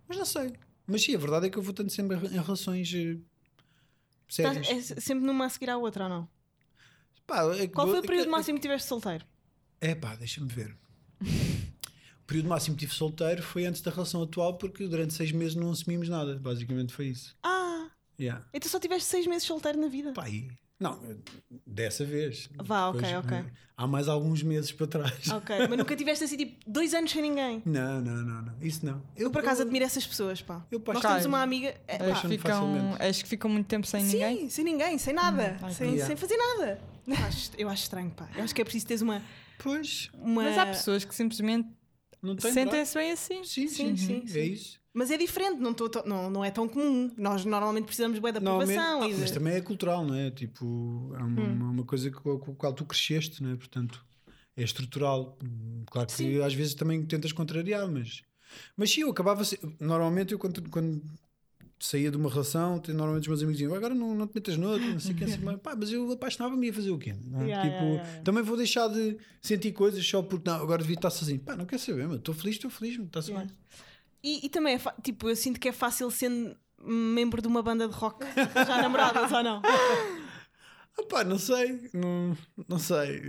[0.08, 0.52] mas não sei.
[0.86, 3.16] Mas sim, a verdade é que eu vou tanto sempre em relações eh,
[4.28, 4.90] Estás- sérias.
[4.92, 6.28] é sempre numa a seguir à outra ou não?
[7.26, 9.24] Pá, é Qual foi o é período máximo que tiveste solteiro?
[9.80, 10.76] É pá, deixa-me ver.
[11.22, 15.54] o período máximo que tive solteiro foi antes da relação atual, porque durante seis meses
[15.54, 16.38] não assumimos nada.
[16.38, 17.36] Basicamente foi isso.
[17.42, 18.46] Ah, Yeah.
[18.54, 20.12] então só tiveste seis meses solteiro na vida?
[20.12, 20.26] Pá,
[20.80, 21.00] não,
[21.66, 22.48] dessa vez.
[22.62, 23.38] Vá, ok, Depois, ok.
[23.38, 23.44] eh,
[23.76, 25.28] Há mais alguns meses para trás.
[25.30, 27.60] Ok, mas nunca tiveste assim tipo dois anos sem ninguém.
[27.64, 28.54] Não, não, não, não.
[28.62, 29.02] Isso não.
[29.16, 30.64] Eu por acaso admiro essas pessoas, pá.
[30.70, 31.74] Eu Nós paixão- temos uma amiga.
[31.88, 32.38] é, Acho pá, que, Apaixono
[32.92, 34.38] ficam, acho que ficam muito tempo sem ninguém.
[34.42, 35.58] Sim, sem ninguém, sem nada.
[35.62, 36.06] Hum, sem, Yeah.
[36.06, 36.80] sem fazer nada.
[37.06, 38.28] Eu acho, eu acho estranho, pá.
[38.36, 39.20] Eu acho que é preciso teres uma.
[39.58, 40.42] Pois, uma...
[40.44, 41.68] Mas há pessoas que simplesmente
[42.40, 43.44] sentem-se bem assim.
[43.44, 44.26] Sim, Sim, sim, sim, sim.
[44.26, 44.38] sim.
[44.38, 44.80] É isso.
[44.96, 47.10] Mas é diferente, não, tô- tô- não, não é tão comum.
[47.18, 49.02] Nós normalmente precisamos bué de aprovação.
[49.02, 50.30] E Ah, de- mas também é cultural, não é?
[50.30, 51.70] Tipo, é uma, Hum.
[51.72, 53.56] uma coisa com com a qual tu cresceste, não é?
[53.56, 54.04] Portanto,
[54.56, 55.36] é estrutural.
[55.90, 56.40] Claro que Sim.
[56.40, 58.22] às vezes também tentas contrariar, mas.
[58.76, 59.42] Mas sim, eu acabava.
[59.80, 61.02] Normalmente, eu quando, quando
[61.80, 64.56] saía de uma relação, te- normalmente os meus amigos diziam agora não, não te metas
[64.56, 66.98] noutra, não sei o que, assim, mas, pá, mas eu apaixonava-me e ia fazer o
[66.98, 67.14] quê?
[67.26, 67.46] não é?
[67.48, 68.22] Yeah, tipo, yeah, yeah.
[68.22, 71.40] também vou deixar de sentir coisas só porque não, agora devia estar sozinho.
[71.40, 73.48] Pá, não quer saber, estou feliz, estou feliz, está-se bem.
[74.24, 77.86] E, e também é tipo, eu sinto que é fácil sendo membro de uma banda
[77.86, 78.24] de rock
[78.66, 79.60] já namoradas ou não?
[80.96, 82.36] Ah, pá, não sei, não,
[82.68, 83.20] não sei.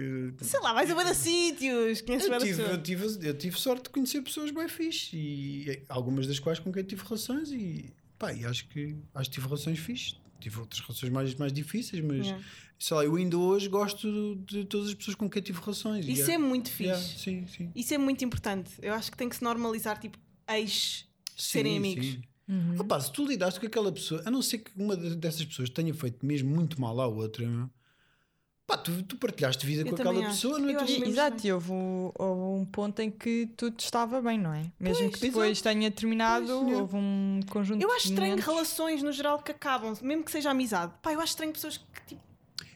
[0.41, 3.89] Sei lá, vais a banda sítios, conheces Eu tive, eu, tive, eu tive sorte de
[3.89, 8.45] conhecer pessoas bem fixe e algumas das quais com quem tive relações e, pá, e
[8.45, 10.15] acho que acho que tive relações fixe.
[10.39, 12.43] Tive outras relações mais, mais difíceis, mas Yeah.
[12.77, 16.07] sei lá, eu ainda hoje gosto de todas as pessoas com quem tive relações.
[16.07, 16.83] Isso E é muito fixe.
[16.83, 17.71] yeah, sim, sim.
[17.75, 18.71] Isso é muito importante.
[18.81, 20.19] Eu acho que tem que se normalizar, tipo,
[20.49, 22.05] ex serem Sim, amigos.
[22.05, 22.21] sim.
[22.79, 25.69] Opa, se tu lidaste com aquela pessoa, a não ser que uma de- dessas pessoas
[25.69, 27.43] tenha feito mesmo muito mal à outra,
[28.67, 30.29] pá, tu, tu partilhaste vida Eu com aquela acho.
[30.29, 30.73] pessoa, não é?
[30.75, 34.53] Eu Tu- Exato, e houve, um- houve um ponto em que tudo estava bem, não
[34.53, 34.71] é?
[34.79, 35.63] Mesmo Pois, que depois exato.
[35.75, 38.53] tenha terminado, Pois, houve um conjunto Eu de acho estranho momentos.
[38.53, 40.93] relações no geral que acabam, mesmo que seja amizade.
[41.01, 42.24] Pá, eu acho estranho pessoas que tipo.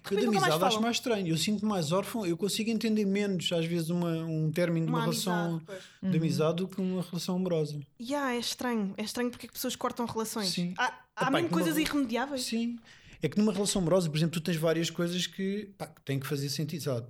[0.04, 1.28] Da nunca mais amizade acho mais estranho.
[1.28, 4.98] Eu sinto mais órfão, eu consigo entender menos, às vezes, uma, um término de uma,
[5.00, 5.64] Uma relação amizade.
[5.66, 5.84] pois.
[6.02, 6.12] Uhum.
[6.12, 7.80] de amizade do que uma relação amorosa.
[8.00, 8.94] Yeah, é estranho.
[8.98, 10.50] É estranho porque é que pessoas cortam relações.
[10.50, 10.74] Sim.
[10.78, 10.86] Há,
[11.16, 12.44] há Epá, mesmo que numa coisas rela- irremediáveis.
[12.44, 12.80] Sim.
[13.22, 16.20] É que numa relação amorosa, por exemplo, tu tens várias coisas que, pá, que têm
[16.20, 16.84] que fazer sentido.
[16.84, 17.08] Sabe?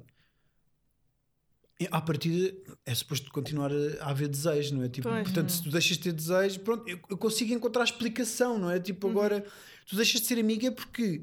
[1.92, 2.54] À partida
[2.86, 4.90] é suposto continuar a, a haver desejo, não é?
[4.90, 5.24] Tipo, Pois.
[5.24, 8.80] portanto, se tu deixas de ter desejo, pronto, eu, eu consigo encontrar explicação, não é?
[8.82, 9.46] Tipo, agora
[9.88, 11.22] tu deixas de ser amiga porque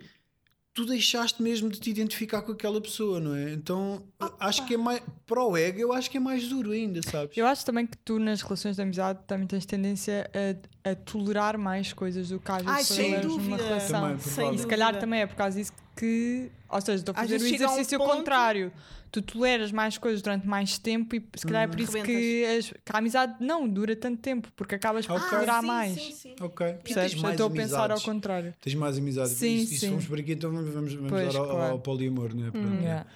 [0.76, 3.50] tu deixaste mesmo de te identificar com aquela pessoa, não é?
[3.50, 4.02] Então
[4.38, 7.34] acho que é mais para o ego, eu acho que é mais duro ainda, sabes?
[7.34, 10.30] Eu acho também que tu nas relações de amizade também tens tendência
[10.84, 13.56] a, a tolerar mais coisas do que às Ai, vezes sem toleras numa dúvida.
[13.68, 14.00] relação.
[14.02, 14.54] Também, Sem.
[14.54, 15.80] E se calhar também é por causa disso que,
[16.68, 18.72] ou seja, estou a fazer o um exercício ponto- contrário.
[19.12, 22.70] Tu toleras mais coisas durante mais tempo e se calhar é por isso que, as-
[22.70, 25.28] que a amizade não dura tanto tempo, porque acabas por Ok.
[25.30, 25.92] tolerar Ah, sim, mais.
[25.94, 26.36] Sim, sim.
[26.40, 26.66] Ok.
[26.84, 27.22] Percebes?
[27.22, 28.52] Eu estou a pensar ao contrário.
[28.60, 29.32] Tens mais amizades.
[29.32, 29.88] Sim, e, e se sim.
[29.88, 31.72] formos por aqui, então vamos, vamos, vamos Pois, ao, claro.
[31.72, 32.50] ao poliamor, não é?
[32.50, 32.82] Pronto.
[32.82, 33.06] Yeah.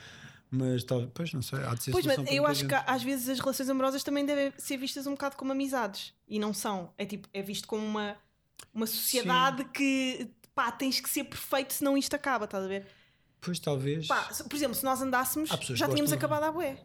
[0.52, 2.84] Mas tal, pois não sei, há de ser Pois, mas eu acho que gente.
[2.86, 6.12] às vezes as relações amorosas também devem ser vistas um bocado como amizades.
[6.26, 6.90] E não são.
[6.96, 8.16] É tipo, é visto como uma,
[8.74, 12.86] uma sociedade que pá, tens que ser perfeito senão isto acaba, estás a ver?
[13.40, 14.06] Pois talvez.
[14.06, 16.78] Pá, por exemplo, se nós andássemos, já tínhamos de- acabado a bué.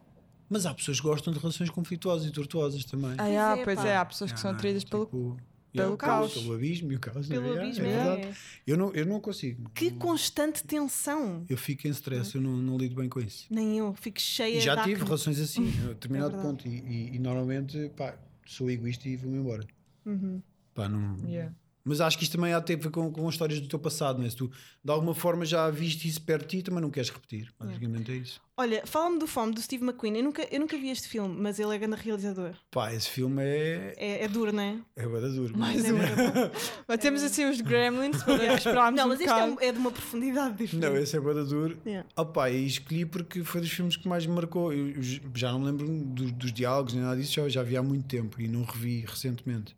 [0.48, 3.14] Mas há pessoas que gostam de relações conflituosas e tortuosas também.
[3.18, 4.54] Ah, yeah, é, pois é, há pessoas que Ah, são é?
[4.54, 5.04] atraídas pelo.
[5.06, 5.36] Tipo,
[5.72, 6.32] pelo yeah, caos.
[6.32, 7.26] Pelo abismo e o caos.
[7.26, 7.62] Pelo não é?
[7.64, 8.04] abismo, é é.
[8.16, 8.38] verdade.
[8.66, 9.68] Eu, não, eu não consigo.
[9.74, 11.44] Que Não- constante tensão.
[11.48, 13.46] Eu fico em stress, eu não, não lido bem com isso.
[13.50, 15.04] Nem eu, fico cheia E já de tive acne.
[15.06, 16.66] relações assim, a determinado É ponto.
[16.66, 19.66] E, e- e normalmente, pá, sou egoísta e vou-me embora.
[20.06, 20.40] Uhum.
[20.72, 21.16] Pá, não.
[21.28, 21.52] Yeah.
[21.88, 23.78] Mas acho que isto também há a ter a ver com, com histórias do teu
[23.78, 24.30] passado, não é?
[24.30, 24.50] Se tu
[24.84, 27.52] de alguma forma já viste isso perto de ti, também não queres repetir.
[27.58, 28.40] Basicamente é isso.
[28.58, 30.16] Olha, fala-me do Fome, do Steve McQueen.
[30.16, 32.52] Eu nunca, eu nunca vi este filme, mas ele é grande realizador.
[32.70, 33.94] Pá, esse filme é.
[33.98, 34.78] É, é duro, não é?
[34.96, 35.56] É bué da duro.
[35.58, 35.96] Mais é um.
[35.98, 36.50] bué da bom.
[36.88, 39.78] Mas temos assim os gremlins para esperarmos Não, um mas este é, um- é de
[39.78, 40.82] uma profundidade diferente.
[40.90, 41.78] Não, esse é bué da duro.
[41.86, 42.08] Yeah.
[42.16, 44.72] Opa, e escolhi porque foi dos filmes que mais me marcou.
[44.72, 45.02] Eu, eu
[45.34, 48.06] já não me lembro do- dos diálogos nem nada disso, já, já vi há muito
[48.08, 49.76] tempo e não revi recentemente.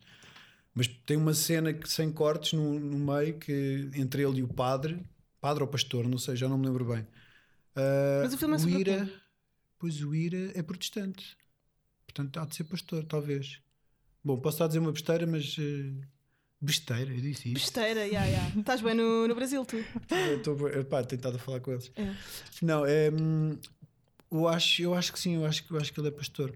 [0.74, 4.48] Mas tem uma cena que, sem cortes no, no meio que entre ele e o
[4.48, 5.02] padre,
[5.40, 7.06] padre ou pastor, não sei, já não me lembro bem.
[7.74, 8.90] Ah, Mas o filme é sobre quê?
[8.90, 9.12] Ira,
[9.78, 11.36] Pois o Ira é protestante,
[12.06, 13.60] portanto há de ser pastor, talvez.
[14.24, 15.56] Bom, posso estar a dizer uma besteira, mas.
[15.58, 15.92] eh,
[16.60, 17.54] besteira, eu disse isso.
[17.54, 18.48] Besteira, ya, ya.
[18.58, 19.76] Estás bem no, no Brasil, tu.
[20.36, 21.90] Estou pá, tentado a falar com eles.
[21.96, 22.12] É.
[22.60, 23.56] Não, é, hum,
[24.30, 26.52] eu, acho, eu acho que sim, eu acho, eu acho que ele é pastor.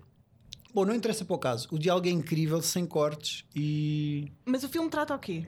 [0.75, 1.69] Bom, não interessa para o caso.
[1.71, 5.47] O diálogo é incrível, sem cortes e Mas o filme trata o quê?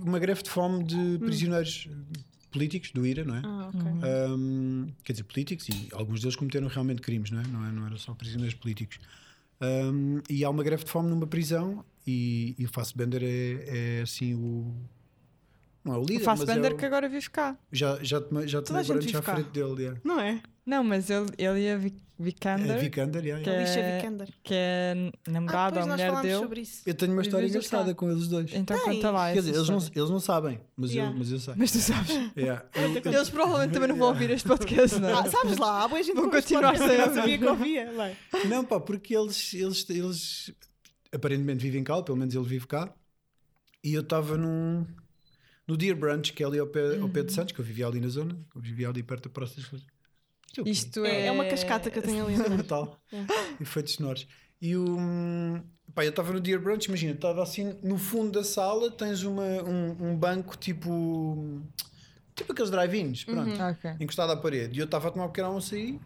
[0.00, 1.88] uma greve de fome de prisioneiros
[2.50, 3.42] políticos do IRA, não é?
[3.44, 3.82] Ah, ok.
[4.30, 7.46] Hum, quer dizer, políticos e alguns deles cometeram realmente crimes, não é?
[7.46, 8.98] Não, é, não eram só prisioneiros políticos.
[9.60, 14.02] Hum, e há uma greve de fome numa prisão e, e o Fassbender é, é
[14.02, 14.74] assim o.
[15.86, 17.56] Não é o líder, O mas Fassbender é o, que agora vive cá.
[17.72, 19.34] já, já tomei, já Toda a tomei gente agora já à vive cá.
[19.34, 19.82] frente dele.
[19.82, 20.00] yeah.
[20.04, 20.42] Não é?
[20.66, 24.28] Não, mas ele, ele e a Vi- É Vikander, Vikander, yeah, Que é- Vikander.
[24.42, 24.94] que é
[25.28, 26.38] Ah, namorada pois ou nós mulher dele.
[26.42, 26.82] sobre isso.
[26.86, 28.50] Eu tenho uma história engraçada com eles dois.
[28.54, 28.84] Então Tens?
[28.96, 29.32] conta lá.
[29.32, 31.12] Quer dizer, eles não, eles não sabem, mas, Yeah.
[31.14, 31.54] eu, mas eu sei.
[31.58, 32.10] Mas tu sabes.
[32.36, 32.64] Yeah.
[32.74, 35.16] Eu- Eles provavelmente também não vão ouvir este podcast, não?
[35.18, 38.16] Ah, sabes lá, há boa gente este continuar sem eu não sabia que ouvia.
[38.48, 40.52] Não, pá, porque eles, eles, eles
[41.12, 42.92] aparentemente vivem cá, ou pelo menos ele vive cá.
[43.84, 44.84] E eu estava num.
[45.66, 47.86] No Deer Branch, que é ali ao pé, ao pé de Santos, que eu vivia
[47.86, 49.86] ali na zona, eu vivia ali perto da Praça das Flores.
[50.64, 51.26] Isto é o É, é...
[51.26, 52.34] é uma cascata que eu tenho ali.
[52.40, 52.66] atrás.
[52.66, 53.00] Tal.
[53.60, 54.26] Efeitos sonoros.
[54.60, 54.96] E o.
[55.94, 59.42] Pá, eu estava no Deer Brunch, imagina, estava assim no fundo da sala, tens uma,
[59.42, 61.62] um, um banco tipo.
[62.34, 63.90] Tipo aqueles drive-ins, pronto, Ok.
[63.98, 64.78] encostado à parede.
[64.78, 65.98] E eu estava a tomar um pequeno almoço aí.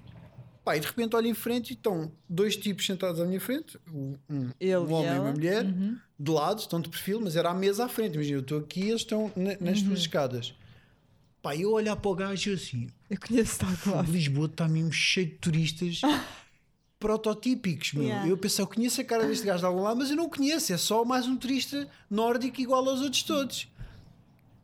[0.71, 3.77] Pá, e de repente olho em frente e estão dois tipos sentados à minha frente,
[3.93, 4.51] um, um,
[4.93, 5.97] homem e uma mulher, Uhum.
[6.17, 8.15] de lado, estão de perfil, mas era a mesa à frente.
[8.15, 9.89] Imagina, eu estou aqui e eles estão na- nas Uhum.
[9.89, 10.55] duas escadas.
[11.43, 14.05] Pá, eu olhar para o gajo e assim, Eu conheço tal qual.
[14.05, 16.01] Lisboa está mesmo cheio de turistas
[17.01, 18.05] prototípicos, meu.
[18.05, 18.29] Yeah.
[18.29, 20.31] Eu pensei, eu conheço a cara deste gajo de algum lado, mas eu não o
[20.31, 23.67] conheço, é só mais um turista nórdico igual aos outros todos.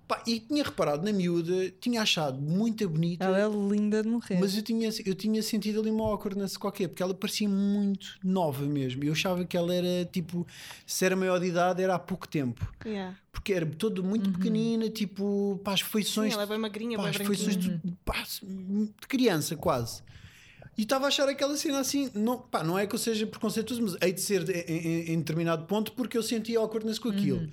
[0.08, 4.38] Pá, e tinha reparado na miúda, tinha achado muito bonita, Ela é linda de morrer.
[4.38, 8.64] mas eu tinha, eu tinha sentido ali uma awkwardness qualquer, porque ela parecia muito nova
[8.66, 9.02] mesmo.
[9.02, 10.46] Eu achava que ela era tipo,
[10.86, 12.72] se era maior de idade, era há pouco tempo.
[12.84, 13.16] Yeah.
[13.32, 17.02] Porque era todo muito pequenina, tipo, pá, as Sim, feições ela é bem magrinha, Pá,
[17.04, 20.02] bem as feições de, pá, de criança, quase.
[20.78, 23.82] E estava a achar aquela cena assim, não, pá, não é que eu seja preconceituoso,
[23.82, 27.08] mas hei de ser de- em, em- em determinado ponto porque eu sentia awkwardness com
[27.08, 27.48] aquilo.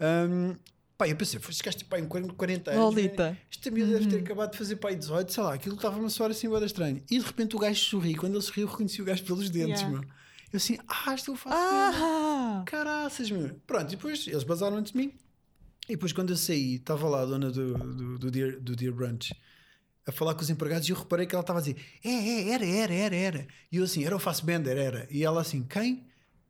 [0.00, 0.54] Um,
[0.98, 2.84] pá, eu pensei, foi chegaste pá, em 40 40 anos.
[2.84, 3.30] Lolita.
[3.30, 3.38] né?
[3.50, 6.32] Esta miúda deve ter acabado de fazer pá, 18, sei lá, aquilo estava-me a soar
[6.32, 7.02] assim, bem estranho.
[7.08, 9.80] E de repente o gajo sorri, quando ele sorriu, eu reconheci o gajo pelos dentes,
[9.80, 9.88] Yeah.
[9.88, 10.02] meu.
[10.50, 11.56] Eu assim, ah, eu faço.
[11.56, 12.62] Ah!
[12.66, 13.54] Caraças, meu.
[13.66, 15.12] Pronto, e depois eles basaram antes de mim.
[15.86, 18.92] E depois, quando eu saí, estava lá a dona do, do, do, Deer, do Deer
[18.92, 19.34] Brunch
[20.06, 22.48] a falar com os empregados e eu reparei que ela estava a dizer: É, é,
[22.50, 23.46] era, era, era, era.
[23.70, 25.06] E eu assim: Era o Fassbender, era.
[25.10, 26.06] E ela assim: Quem?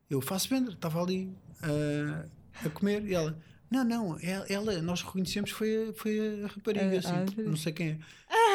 [0.09, 0.73] Eu, Fassbender.
[0.73, 2.25] Estava ali ah,
[2.65, 3.05] a comer.
[3.05, 3.37] E ela:
[3.71, 6.85] Não, não, ela, ela- nós reconhecemos, foi foi a rapariga.
[6.85, 7.97] Eu assim, não sei quem é.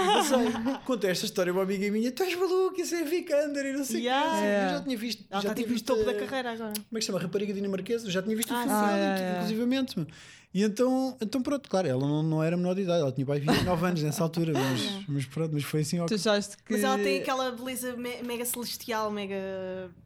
[0.07, 0.78] Não sei.
[0.84, 3.84] Contei esta história a uma amiga minha: Tu és maluco, isso é Vikander e não
[3.84, 4.30] sei o Yeah.
[4.30, 4.36] que.
[4.38, 4.74] Eu Yeah.
[4.78, 5.24] já tinha visto.
[5.30, 6.72] Ela já está tinha tipo visto topo da carreira agora.
[6.72, 7.18] como é que se chama?
[7.20, 8.07] Rapariga dinamarquesa?
[8.07, 8.84] Eu já tinha visto o Ah, filme, sim.
[8.84, 9.32] Ah, é, é.
[9.36, 9.99] inclusivamente.
[9.99, 10.07] meu.
[10.53, 13.40] E então, então pronto, claro, ela não, não era menor de idade, ela tinha pai
[13.40, 16.05] 29 anos nessa altura, mas, mas pronto, mas foi assim.
[16.07, 16.74] Tu achaste que.
[16.74, 19.34] Mas ela tem aquela beleza me- mega celestial, mega.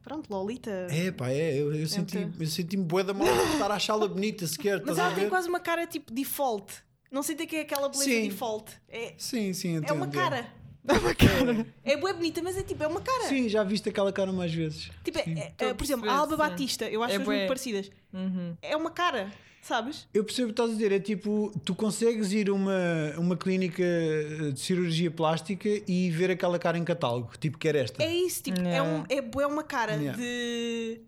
[0.03, 0.71] Pronto, Lolita.
[0.89, 4.07] É pá, é, eu, eu senti, eu senti-me bué da mal por estar a achá-la
[4.07, 6.73] bonita sequer, Mas ela tem quase uma cara tipo default.
[7.11, 8.29] Não sei que é aquela beleza Sim.
[8.29, 8.71] default.
[8.87, 10.47] É, Sim, sim, é uma entendo, cara.
[10.87, 11.67] É uma cara.
[11.83, 13.23] É boa bonita, mas é tipo, é uma cara.
[13.23, 14.89] Sim, já viste aquela cara mais vezes.
[15.03, 16.37] Tipo, é- é- por exemplo, a Alba.
[16.37, 17.91] Batista, eu acho É as muito parecidas.
[18.13, 18.55] Uhum.
[18.61, 19.31] É uma cara,
[19.61, 20.07] sabes?
[20.13, 23.35] Eu percebo o que estás a dizer, é tipo, tu consegues ir a uma, uma
[23.37, 23.83] clínica
[24.53, 28.01] de cirurgia plástica e ver aquela cara em catálogo, tipo, quer esta.
[28.01, 30.17] É isso, tipo, é, um, é, uma cara Yeah.
[30.17, 31.01] de.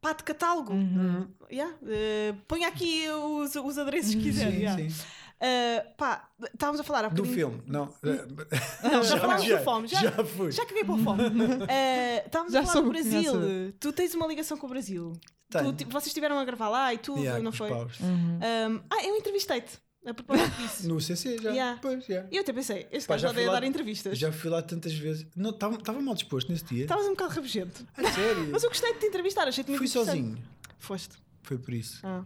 [0.00, 0.72] pá, de catálogo.
[0.72, 1.26] Uhum.
[1.50, 1.74] Yeah.
[1.86, 4.50] eh, põe aqui os, os adereços que quiser.
[4.50, 4.90] Sim, yeah.
[4.90, 5.04] sim.
[5.38, 7.92] Eh, pá, estávamos a falar há Do bocadinho- filme, não.
[8.82, 10.50] Não, já falámos já, do fome, já- já fui.
[10.52, 11.22] Já caguei para o fome.
[11.68, 13.32] Eh, Estávamos Já a falar do a Brasil.
[13.78, 15.12] Tu tens uma ligação com o Brasil.
[15.50, 17.70] Tu, tipo, vocês estiveram a gravar lá e tudo, Yeah, não foi?
[17.70, 18.38] Uhum.
[18.40, 20.88] Um, ah, eu entrevistei-te a propósito disso.
[20.88, 21.50] No CC já.
[21.50, 21.78] Yeah.
[21.82, 22.26] Pois, já.
[22.32, 24.18] E eu até pensei, este gajo lá- dar entrevistas.
[24.18, 25.26] Já fui lá tantas vezes.
[25.36, 26.82] Não, estava mal disposto nesse dia.
[26.84, 27.86] Estavas um bocado rabugento.
[27.96, 28.48] A sério.
[28.50, 30.36] Mas eu gostei de te entrevistar, achei-te muito Fui sozinho.
[30.78, 31.14] Foste.
[31.42, 32.00] Foi por isso.
[32.04, 32.24] Ah.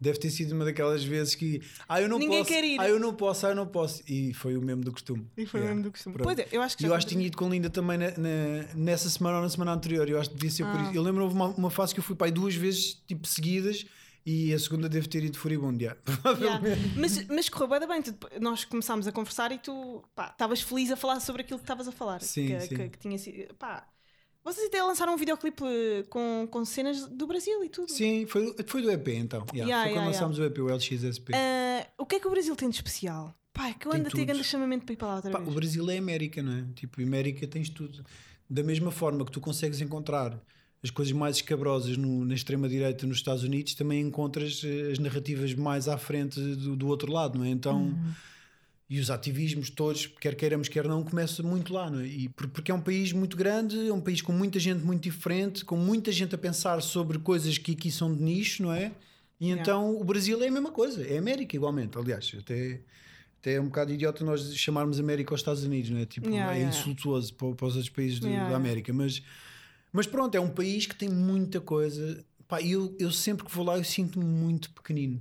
[0.00, 1.62] Deve ter sido uma daquelas vezes que.
[1.88, 2.50] Ah, eu não Ninguém posso.
[2.50, 2.78] quer ir.
[2.80, 4.02] Ah, eu não posso, ah, eu não posso.
[4.08, 5.26] E foi o mesmo do costume.
[5.36, 5.74] E foi Yeah.
[5.74, 6.14] mesmo do costume.
[6.14, 6.26] Pronto.
[6.26, 8.10] Pois é, eu acho que E eu acho que tinha ido com Linda também na-
[8.10, 10.08] na- nessa semana ou na semana anterior.
[10.08, 10.82] Eu acho que devia ser por Ah.
[10.84, 10.94] isso.
[10.94, 13.86] Eu lembro houve uma, uma fase que eu fui para aí duas vezes, tipo, seguidas,
[14.26, 15.82] e a segunda devo ter ido furibundo.
[15.84, 15.96] já.
[16.40, 16.60] Yeah.
[16.96, 18.02] Mas, mas correu bem, bem.
[18.02, 21.86] Tu- Nós começámos a conversar e tu estavas feliz a falar sobre aquilo que estavas
[21.88, 22.20] a falar.
[22.20, 22.76] Sim, que, sim.
[22.76, 23.54] Que, que tinha sido.
[23.54, 23.86] Pá,
[24.44, 27.90] vocês até lançaram um videoclipe eh, com, com cenas do Brasil e tudo.
[27.90, 29.44] Sim, foi, foi do EP então.
[29.52, 31.32] Yeah, Yeah, foi quando yeah, lançámos o EP, o LXSP.
[31.34, 33.34] Ah, o que é que o Brasil tem de especial?
[33.52, 35.38] Pá, é que eu ando a ter grande chamamento para ir para lá outra Pá,
[35.38, 35.50] vez.
[35.50, 36.64] o Brasil é América, não é?
[36.74, 38.04] Tipo, América tens tudo.
[38.50, 40.38] Da mesma forma que tu consegues encontrar
[40.82, 45.54] as coisas mais escabrosas no- na extrema-direita nos Estados Unidos, também encontras eh, as narrativas
[45.54, 47.48] mais à frente do, do outro lado, não é?
[47.48, 48.12] Então, Uhum.
[48.88, 52.06] E os ativismos todos, quer queiramos, quer não, começa muito lá, é?
[52.06, 55.02] E por- porque é um país muito grande, é um país com muita gente muito
[55.02, 58.92] diferente, com muita gente a pensar sobre coisas que aqui são de nicho, não é?
[59.40, 59.60] E Yeah.
[59.62, 62.80] então o Brasil é a mesma coisa, é América igualmente, aliás, até.
[63.40, 66.06] Até é um bocado idiota nós chamarmos América aos Estados Unidos, não é?
[66.06, 66.74] Tipo, Yeah, é yeah.
[66.78, 68.56] insultuoso para, para os outros países do- da.
[68.56, 69.22] América, mas,
[69.92, 72.24] mas pronto, é um país que tem muita coisa.
[72.48, 75.20] Pá, eu, eu sempre que vou lá eu sinto-me muito pequenino.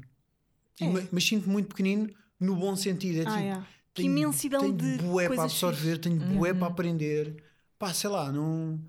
[0.80, 0.88] É.
[0.88, 2.10] ma- Mas sinto-me muito pequenino
[2.40, 3.20] no bom sentido.
[3.20, 3.68] É Ah, tipo, yeah.
[3.94, 7.44] Que tenho- imensidão tenho de bué para absorver, tenho bué para aprender.
[7.78, 8.80] Pá, sei lá, não.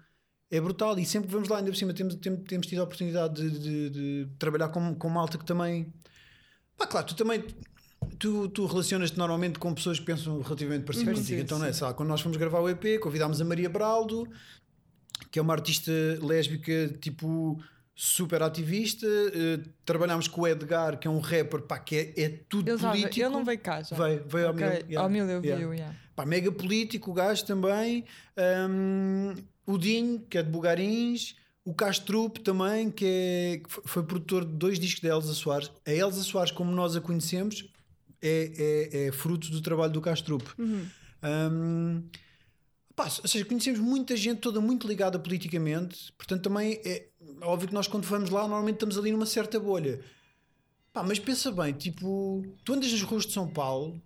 [0.50, 0.98] É brutal.
[0.98, 3.58] E sempre que vamos lá, ainda por cima, temos, temos, temos tido a oportunidade de,
[3.58, 5.92] de- de trabalhar com, com malta que também.
[6.76, 7.44] Pá, claro, tu também.
[8.18, 11.16] Tu, tu relacionas-te normalmente com pessoas que pensam relativamente parecido Uhum.
[11.16, 11.38] contigo.
[11.38, 11.72] Sim, Então, não é?
[11.72, 14.28] Sei lá, quando nós fomos gravar o EP, convidámos a Maria Braldo,
[15.30, 15.90] que é uma artista
[16.22, 17.58] lésbica, tipo,
[17.94, 19.06] super ativista.
[19.06, 23.20] eh, trabalhámos com o Edgar, que é um rapper, pá, que é, é tudo político.
[23.20, 23.96] ele não veio cá já.
[23.96, 24.76] Veio, veio ao Ok, Mil.
[24.80, 25.74] yeah, Ao mil eu yeah.
[25.74, 25.96] yeah.
[26.16, 28.04] Pá, mega político, o gajo também.
[28.68, 29.34] Hum,
[29.66, 31.36] o Dinho, que é de Bugarins.
[31.64, 35.70] O Castrup também, que, é, que foi- produtor de dois discos da Elsa Soares.
[35.86, 37.64] A Elsa Soares, como nós a conhecemos,
[38.20, 40.42] é, é, é fruto do trabalho do Castrup.
[40.58, 40.86] Uhum.
[41.22, 42.02] Hum,
[42.96, 47.08] Pá, ou seja, conhecemos muita gente toda muito ligada politicamente, portanto também é
[47.42, 50.00] óbvio que nós quando vamos lá normalmente estamos ali numa certa bolha.
[50.92, 54.00] Pá, mas pensa bem, tipo, tu andas nas ruas de São Paulo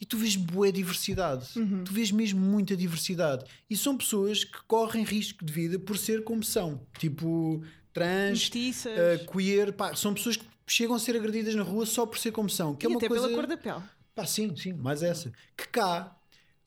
[0.00, 1.48] e tu vês boa diversidade.
[1.84, 3.44] Tu vês mesmo muita diversidade.
[3.70, 6.80] E são pessoas que correm risco de vida por ser como são.
[6.98, 7.62] Tipo,
[7.92, 12.18] trans, uh, queer, pá, são pessoas que chegam a ser agredidas na rua só por
[12.18, 12.74] ser como são.
[12.74, 13.24] Que e é uma até coisa...
[13.28, 13.82] pela cor da pele.
[14.14, 15.32] Pá, sim, sim, mais essa.
[15.56, 16.14] Que cá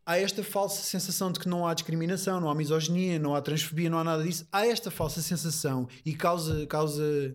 [0.09, 3.91] há esta falsa sensação de que não há discriminação, não há misoginia, não há transfobia,
[3.91, 4.47] não há nada disso.
[4.51, 7.31] Há esta falsa sensação e causa, causa,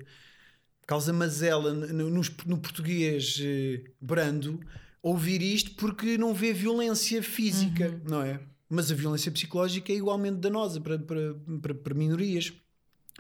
[0.85, 4.59] causa mazela no, no, no português eh, brando
[5.01, 8.41] ouvir isto porque não vê violência física, não é?
[8.69, 12.53] Mas a violência psicológica é igualmente danosa para, para, para, para minorias.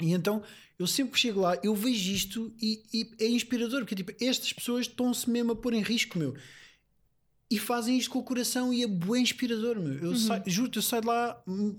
[0.01, 0.43] E então
[0.77, 4.53] eu sempre que chego lá, eu vejo isto e, e é inspirador, porque tipo, estas
[4.53, 6.35] pessoas estão-se mesmo a pôr em risco, meu.
[7.51, 9.95] E fazem isto com o coração e é bem inspirador, meu.
[9.99, 11.79] Eu saio, juro-te, eu saio de lá, hum,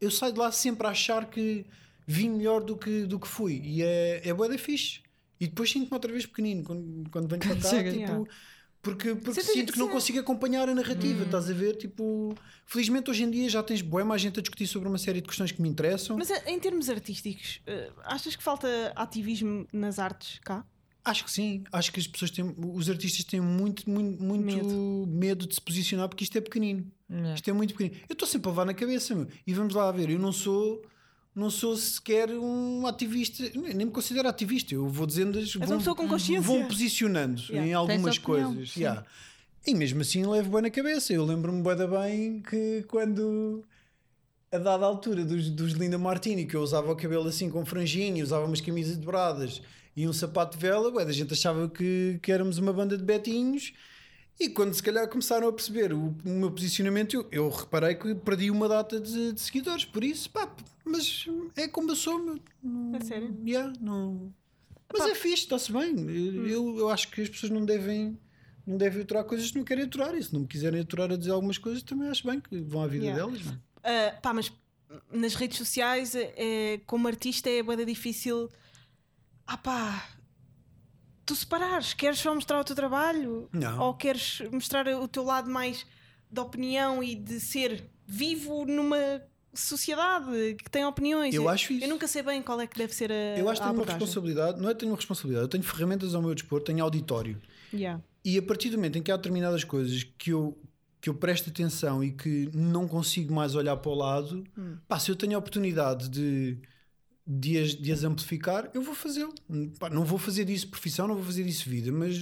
[0.00, 1.64] eu saio de lá sempre a achar que
[2.06, 3.60] vim melhor do que, do que fui.
[3.64, 5.00] E é, é bué da fixe.
[5.40, 7.90] E depois sinto-me outra vez pequenino quando, quando venho para cá, Chega.
[7.92, 8.24] tipo, Yeah.
[8.82, 9.92] porque, porque sinto que não sim.
[9.92, 11.76] consigo acompanhar a narrativa, estás a ver?
[11.76, 12.34] Tipo,
[12.66, 15.28] felizmente hoje em dia já tens bué mais gente a discutir sobre uma série de
[15.28, 16.16] questões que me interessam.
[16.16, 20.64] Mas eh, em termos artísticos, eh, achas que falta ativismo nas artes cá?
[21.08, 25.04] Acho que sim, acho que as pessoas têm, os artistas têm muito, muito, muito Medo.
[25.08, 25.46] medo.
[25.46, 26.86] de se posicionar porque isto é pequenino.
[27.10, 27.34] Yeah.
[27.34, 27.96] Isto é muito pequenino.
[28.08, 29.26] Eu estou sempre a levar na cabeça, meu.
[29.46, 30.82] E vamos lá ver, eu não sou,
[31.34, 34.74] não sou sequer um ativista, nem me considero ativista.
[34.74, 36.42] Eu vou dizendo, as- vou, pessoa com consciência.
[36.42, 37.66] vou posicionando Yeah.
[37.68, 38.76] em algumas coisas.
[38.76, 39.04] Yeah.
[39.66, 41.12] E mesmo assim levo bem na cabeça.
[41.12, 43.64] Eu lembro-me bem, bem que quando
[44.52, 48.22] a dada altura dos, dos Linda Martini, que eu usava o cabelo assim com franjinha,
[48.22, 49.60] usava umas camisas dobradas
[49.96, 53.02] e um sapato de vela, ué, a gente achava que, que éramos uma banda de
[53.04, 53.72] betinhos.
[54.40, 58.14] E quando se calhar começaram a perceber o, o meu posicionamento, eu, eu reparei que
[58.14, 59.84] perdi uma data de, de seguidores.
[59.84, 60.48] Por isso, pá,
[60.84, 61.26] mas
[61.56, 62.18] é como eu sou.
[62.24, 62.38] meu.
[62.62, 63.36] Não- É sério?
[63.44, 64.32] Yeah, não...
[64.92, 65.10] Mas Pá.
[65.10, 65.94] é fixe, está-se bem.
[66.08, 68.16] Eu, eu, eu acho que as pessoas não devem.
[68.66, 70.14] Não devem aturar coisas que não querem aturar.
[70.14, 72.82] E se não me quiserem aturar a dizer algumas coisas, também acho bem que vão
[72.82, 73.26] à vida Yeah.
[73.26, 73.42] delas.
[73.82, 74.50] Ah, pá, mas
[75.12, 78.50] nas redes sociais, é, como artista, é bem difícil.
[79.50, 80.06] Ah, pá,
[81.24, 81.94] tu separares.
[81.94, 83.48] Queres só mostrar o teu trabalho?
[83.50, 83.80] Não.
[83.80, 85.86] Ou queres mostrar o teu lado mais
[86.30, 89.22] de opinião e de ser vivo numa
[89.54, 91.34] sociedade que tem opiniões?
[91.34, 91.82] Eu acho isso.
[91.82, 93.38] Eu nunca sei bem qual é que deve ser a.
[93.38, 94.60] Eu acho que tenho uma responsabilidade.
[94.60, 97.40] Não é tenho uma responsabilidade, eu tenho ferramentas ao meu dispor, tenho auditório.
[97.72, 98.04] Yeah.
[98.22, 100.60] E a partir do momento em que há determinadas coisas que eu,
[101.00, 104.44] que eu presto atenção e que não consigo mais olhar para o lado,
[104.86, 106.58] pá, se eu tenho a oportunidade de,
[107.30, 109.34] de, as, de as amplificar, eu vou fazê-lo.
[109.92, 112.16] Não vou fazer disso profissão, não vou fazer disso vida, mas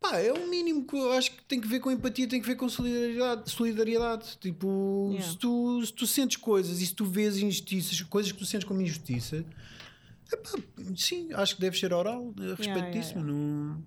[0.00, 2.46] pá, é o mínimo que eu acho que tem que ver com empatia, tem que
[2.46, 3.50] ver com solidariedade.
[3.50, 4.38] solidariedade.
[4.38, 5.28] Tipo, Yeah.
[5.32, 8.66] se, tu, se tu sentes coisas e se tu vês injustiças, coisas que tu sentes
[8.68, 9.44] como injustiça.
[10.32, 10.50] epá,
[10.96, 13.32] sim, acho que deve ser oral a respeito Yeah, disso, yeah.
[13.32, 13.84] não,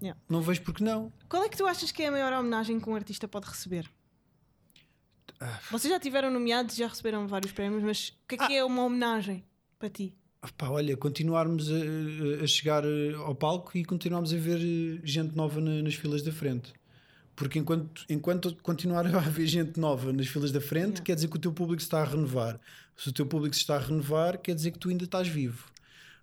[0.00, 0.20] Yeah.
[0.28, 1.12] não vejo porque não.
[1.28, 3.90] Qual é que tu achas que é a maior homenagem que um artista pode receber?
[5.40, 5.58] Ah.
[5.70, 8.84] Vocês já tiveram nomeados, já receberam vários prémios, mas o que é que é uma
[8.84, 9.44] homenagem
[9.78, 10.14] para ti?
[10.56, 15.34] Pá, olha, continuarmos a, a chegar eh, ao palco e continuarmos a ver eh, gente
[15.36, 16.72] nova na- nas filas da frente.
[17.34, 21.02] Porque enquanto, enquanto continuar a haver gente nova nas filas da frente, Yeah.
[21.04, 22.60] quer dizer que o teu público se está a renovar.
[22.96, 25.64] Se o teu público se está a renovar, quer dizer que tu ainda estás vivo.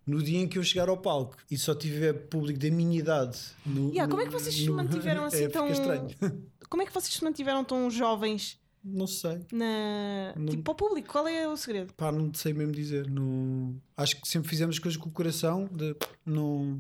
[0.08, 3.38] No dia em que eu chegar ao palco e só tiver público da minha idade.
[3.66, 5.68] No, Yeah, como é no- que vocês se no- mantiveram assim é, tão.
[6.70, 8.58] Como é que vocês se mantiveram tão jovens
[8.88, 9.40] Não sei.
[9.52, 10.34] na...
[10.38, 11.12] Não- tipo, para o público?
[11.12, 11.92] Qual é o segredo?
[11.96, 13.10] Pá, não sei mesmo dizer.
[13.10, 13.76] Não...
[13.98, 15.68] Acho que sempre fizemos as coisas com o coração.
[15.72, 15.96] De...
[16.24, 16.80] Não...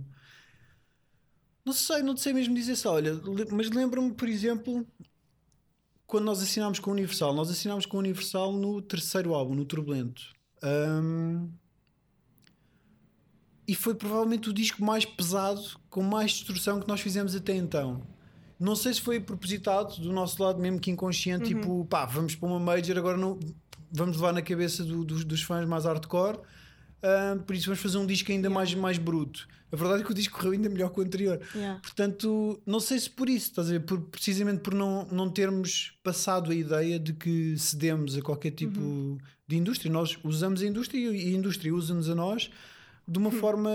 [1.65, 2.93] não sei, não sei mesmo dizer só.
[2.93, 3.19] Olha,
[3.51, 4.85] mas lembro-me, por exemplo,
[6.05, 7.33] quando nós assinámos com a Universal.
[7.33, 10.21] Nós assinámos com a Universal no terceiro álbum, no Turbulento.
[10.61, 11.49] Ahm,
[13.67, 18.05] E foi provavelmente o disco mais pesado, com mais destruição que nós fizemos até então.
[18.59, 22.47] Não sei se foi propositado do nosso lado, mesmo que inconsciente, tipo, pá, vamos para
[22.47, 23.37] uma major, agora não
[23.91, 26.39] vamos levar na cabeça do- dos, dos fãs mais hardcore,
[27.03, 29.47] ah, por isso vamos fazer um disco ainda mais, mais bruto.
[29.71, 31.39] A verdade é que o disco correu ainda melhor que o anterior.
[31.53, 31.81] Yeah.
[31.81, 33.81] Portanto, não sei se por isso, estás a ver?
[33.81, 38.79] Por, precisamente por não, não termos passado a ideia de que cedemos a qualquer tipo
[38.79, 39.17] Uhum.
[39.45, 39.91] de indústria.
[39.91, 42.49] Nós usamos a indústria e a indústria usa-nos a nós
[43.07, 43.69] de uma forma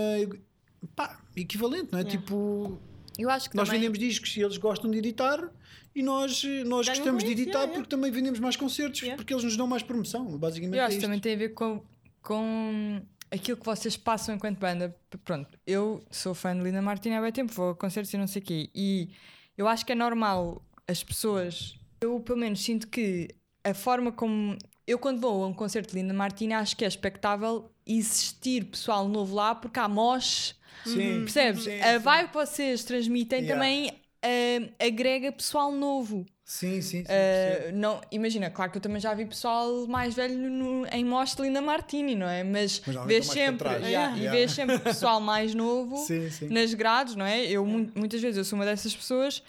[0.95, 2.01] pá, equivalente, não é?
[2.01, 2.05] Hum.
[2.07, 2.19] Yeah.
[2.21, 2.81] Tipo,
[3.17, 3.81] Eu acho que nós também...
[3.81, 5.51] vendemos discos e eles gostam de editar
[5.93, 9.17] e nós, nós gostamos de editar yeah, porque também vendemos mais concertos Yeah.
[9.17, 10.37] porque eles nos dão mais promoção.
[10.37, 11.83] Basicamente Eu é acho que também tem a ver com,
[12.21, 14.95] com aquilo que vocês passam enquanto banda.
[15.23, 18.27] Pronto, eu sou fã de Linda Martina há bem tempo, vou a concertos e não
[18.27, 18.69] sei o quê.
[18.75, 19.09] E
[19.57, 21.77] eu acho que é normal as pessoas.
[22.01, 23.29] Eu, pelo menos, sinto que
[23.63, 24.57] a forma como.
[24.91, 29.07] Eu, quando vou a um concerto de Linda Martina, acho que é expectável existir pessoal
[29.07, 30.53] novo lá porque há mosh.
[30.83, 31.21] Sim.
[31.21, 31.63] Percebes?
[31.63, 31.99] Sim, a sim.
[31.99, 33.55] vibe que vocês transmitem Yeah.
[33.55, 36.25] também ah, agrega pessoal novo.
[36.43, 37.07] Sim, sim, sim.
[37.07, 41.41] Uh, não, imagina, claro que eu também já vi pessoal mais velho no- em Most
[41.41, 42.43] Linda Martini, não é?
[42.43, 43.87] Mas, Mas vês sempre, yeah,
[44.17, 44.17] Yeah.
[44.17, 46.49] e vês sempre pessoal mais novo Sim, sim.
[46.49, 47.45] nas grades, não é?
[47.45, 49.41] Eu mu- muitas vezes eu sou uma dessas pessoas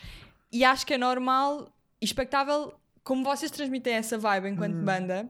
[0.52, 1.68] e acho que é normal
[2.00, 2.72] e expectável
[3.04, 4.84] como vocês transmitem essa vibe enquanto Hum.
[4.84, 5.28] banda.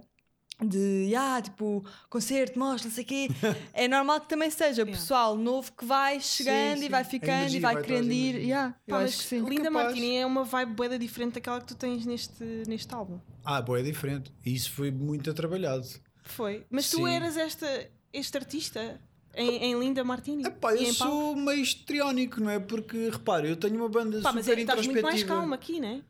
[0.65, 3.29] De, ah, tipo, concerto, mostra, não sei o quê.
[3.75, 6.85] é normal que também seja pessoal novo que vai chegando sim.
[6.85, 8.37] e vai ficando energia e vai vai querendo ir.
[8.37, 9.49] Yeah, Pá, acho que mas sim.
[9.49, 9.87] Linda capaz.
[9.87, 13.19] Martini é uma vibe boeda diferente daquela que tu tens neste, neste álbum.
[13.45, 14.33] Ah, boa, é diferente.
[14.45, 15.85] E isso foi muito trabalhado.
[16.23, 16.65] Foi.
[16.71, 17.11] Mas tu Sim.
[17.11, 19.01] eras esta, este artista
[19.35, 20.45] em, em Linda Martini?
[20.47, 22.61] Epá, eu sou meio histriónico, não é?
[22.61, 25.41] Porque, repara, eu tenho uma banda Pá, mas super é, estás muito mais introspectiva.
[25.41, 26.03] calmo aqui, né?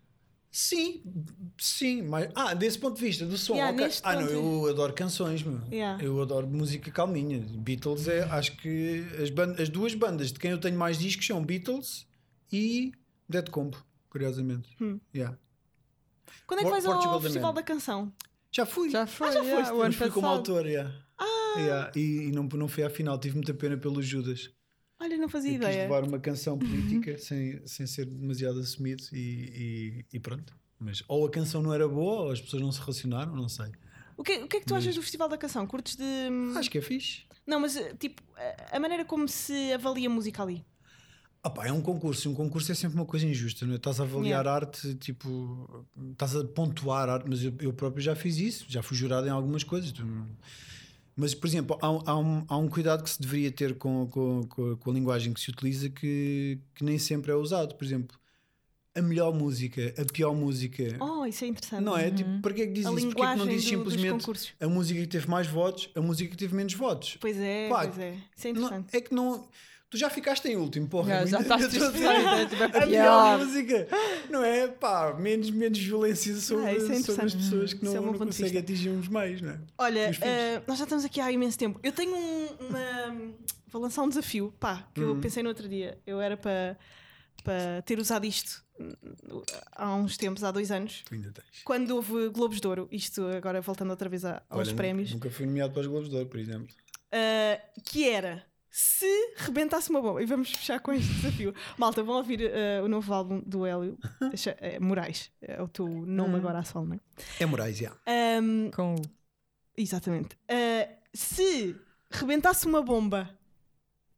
[0.54, 1.02] Sim,
[1.58, 2.30] sim, mas.
[2.34, 3.54] Ah, desse ponto de vista, do som.
[3.54, 3.86] Yeah, ok.
[3.86, 5.58] neste Ah, não, eu adoro canções, meu.
[5.72, 6.04] Yeah.
[6.04, 7.38] Eu adoro música calminha.
[7.40, 8.24] Beatles é.
[8.24, 12.06] Acho que as, ban- as duas bandas de quem eu tenho mais discos são Beatles
[12.52, 12.92] e
[13.26, 14.68] Dead Combo, curiosamente.
[14.78, 15.00] Hum.
[15.14, 15.38] Yeah.
[16.46, 18.12] Quando é que vais ao Festival da Canção?
[18.50, 18.90] Já fui.
[18.90, 20.94] Já foi, já yeah, foste, o ano fui como autor, yeah.
[21.16, 21.54] Ah!
[21.56, 24.50] Yeah, E, e não, não fui à final, tive muita pena pelo Judas.
[25.02, 25.82] Olha, não fazia Eu quis ideia.
[25.82, 30.54] levar uma canção política sem, sem ser demasiado assumido e, e, e pronto.
[30.78, 33.66] Mas ou a canção não era boa, ou as pessoas não se relacionaram, não sei.
[34.16, 35.66] O que, o que é que tu achas do Festival da Canção?
[35.66, 36.04] Curtes de.
[36.56, 37.22] Acho que é fixe.
[37.44, 38.22] Não, mas eh, tipo,
[38.70, 40.64] a- maneira como se avalia a música ali.
[41.42, 43.76] Ah pá, é um concurso, um concurso é sempre uma coisa injusta, não é?
[43.76, 48.36] Estás a avaliar arte, tipo, estás a pontuar arte, mas eu, eu próprio já fiz
[48.38, 49.90] isso, já fui jurado em algumas coisas.
[49.90, 50.04] tu
[51.14, 54.06] Mas, por exemplo, há, um- há um, há um cuidado que se deveria ter com,
[54.08, 57.74] com, com, a- com a linguagem que se utiliza que, que nem sempre é usado.
[57.74, 58.18] Por exemplo,
[58.94, 60.82] a melhor música, a pior música.
[61.00, 61.82] Oh, isso é interessante.
[61.82, 62.10] Não é?
[62.10, 63.06] Tipo, para que é que diz A isso?
[63.08, 66.30] Porque é que não diz do- simplesmente a música que teve mais votos, a música
[66.30, 67.16] que teve menos votos?
[67.20, 68.16] Pois é, Pá, pois é.
[68.36, 68.96] Isso é Não- interessante.
[68.96, 69.48] é que não.
[69.92, 71.26] Tu já ficaste em último, porra.
[71.26, 72.86] Já, já estás estou a dizer- triste, é, tipo, é a pior.
[72.88, 73.88] melhor música.
[74.30, 74.66] Não é?
[74.66, 78.58] Pá, menos, menos violência sobre, Ah, é sobre as pessoas que não, é não conseguem
[78.58, 79.60] atingir uns meios, não é?
[79.76, 81.78] Olha, eh, nós já estamos aqui há imenso tempo.
[81.82, 83.32] Eu tenho um- uma.
[83.68, 85.10] Vou lançar um desafio, pá, que Hum.
[85.10, 85.98] eu pensei no outro dia.
[86.06, 86.76] Eu era para
[87.44, 88.92] para ter usado isto hum,
[89.72, 91.62] há uns tempos, há dois anos, Tu ainda tens.
[91.64, 95.28] quando houve Globos de Ouro, isto agora voltando outra vez a- aos Olha, prémios, Nunca
[95.28, 96.68] fui nomeado para os Globos de Ouro, por exemplo.
[97.12, 101.54] uh, que era se rebentasse uma bomba, e vamos fechar com este desafio.
[101.76, 103.98] Malta, vão ouvir uh, o novo álbum do Hélio,
[104.58, 106.98] é, Moraes, é o teu nome agora à sol, não
[107.38, 107.92] É Moraes, já.
[108.06, 108.40] é?
[108.40, 109.02] Um, Com o.
[109.76, 110.34] Exatamente.
[110.50, 111.76] Uh, se
[112.10, 113.28] rebentasse uma bomba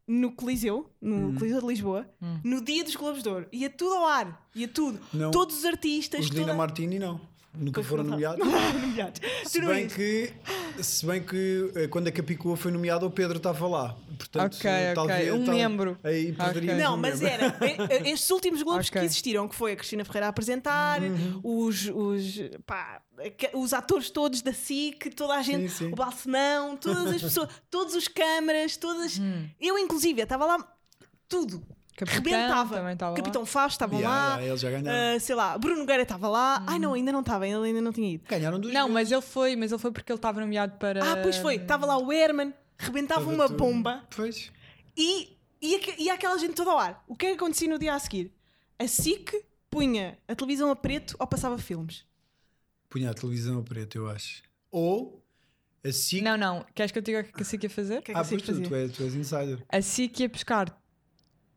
[0.07, 1.35] no Coliseu, no Hum.
[1.35, 2.39] Coliseu de Lisboa, Hum.
[2.45, 5.01] no dia dos Globos de Ouro, ia tudo ao ar, ia tudo.
[5.13, 5.31] Não.
[5.33, 6.59] Todos os artistas, Os de Lina toda...
[6.59, 7.21] Martini, não.
[7.57, 8.39] Nunca Pois foram nomeados.
[8.45, 9.21] Não foram nomeados.
[9.47, 10.33] Se bem, que,
[10.83, 13.97] se bem que eh, quando a Capicua foi nomeada, o Pedro estava lá.
[14.19, 15.99] Portanto, Ok, talvez, Um tal- membro.
[16.03, 19.01] Aí poderia Não, mas era eh, estes últimos Globos Ok.
[19.01, 21.41] que existiram, que foi a Cristina Ferreira a apresentar, Uhum.
[21.45, 22.25] os, os,
[22.67, 23.01] pá,
[23.55, 25.93] os atores todos da SIC, toda a gente, Sim, sim.
[25.93, 29.17] o Balsemão, todas as pessoas, todos os câmaras, todas.
[29.19, 29.47] Hum.
[29.61, 30.75] Eu, inclusive, estava lá
[31.29, 31.63] tudo.
[31.97, 32.93] Capitão Rebentava.
[32.93, 33.17] estava.
[33.17, 34.29] Capitão Fausto estavam Yeah, lá.
[34.35, 35.17] yeah, eles já ganharam.
[35.17, 36.65] ah, sei lá, Bruno Nogueira estava lá.
[36.67, 38.25] Ai não, ainda não estava, ele ainda não tinha ido.
[38.29, 38.95] Ganharam duas Não, vezes.
[38.95, 41.01] mas ele foi, mas ele foi porque ele estava nomeado para.
[41.13, 43.57] Ah, pois foi, estava lá o Herman, rebentava Estava uma tudo.
[43.59, 44.51] bomba Pois.
[44.97, 47.05] e ia, ia aquela gente toda ao ar.
[47.07, 48.33] O que é que acontecia no dia a seguir?
[48.79, 49.33] A SIC
[49.71, 52.05] punha a televisão a preto ou passava filmes.
[52.91, 54.43] Punha a televisão a preto, eu acho.
[54.71, 55.23] Ou
[55.85, 56.23] a SIC.
[56.23, 56.65] Não, não.
[56.75, 58.03] Queres que eu diga o que a SIC ia fazer?
[58.03, 59.65] Que é que ah, a SIC pois tu, tu, és, tu és insider.
[59.69, 60.84] A SIC ia buscar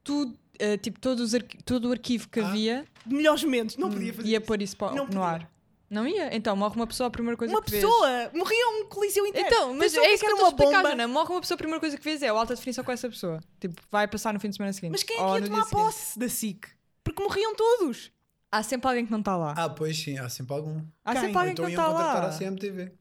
[0.08, 2.48] tudo, eh, tipo, todos os arqui- todo o arquivo que Ah.
[2.48, 4.28] havia Melhores momentos, não podia e fazer.
[4.30, 4.46] ia isso.
[4.48, 5.22] pôr isso Não no podia.
[5.22, 5.52] ar.
[5.90, 6.36] Não ia?
[6.36, 7.82] Então, morre uma pessoa, a primeira coisa Uma que vês.
[7.84, 9.48] pessoa morria um coliseu inteiro.
[9.48, 10.90] Então, mas é isso que era eu estou a uma.
[10.90, 11.08] Jana.
[11.08, 13.40] Morre uma pessoa, a primeira coisa que vês é o alta definição com essa pessoa.
[13.60, 14.92] Tipo, vai passar no fim de semana seguinte.
[14.92, 15.70] Mas quem é que ia tomar seguinte.
[15.72, 16.68] posse da SIC?
[17.06, 18.12] Porque morriam todos.
[18.52, 19.54] Há sempre alguém que não está lá.
[19.58, 20.82] Ah, pois sim, há sempre algum.
[21.06, 21.22] há quem?
[21.22, 22.36] sempre alguém então que iam não está contratar lá.
[22.36, 22.92] a CMTV.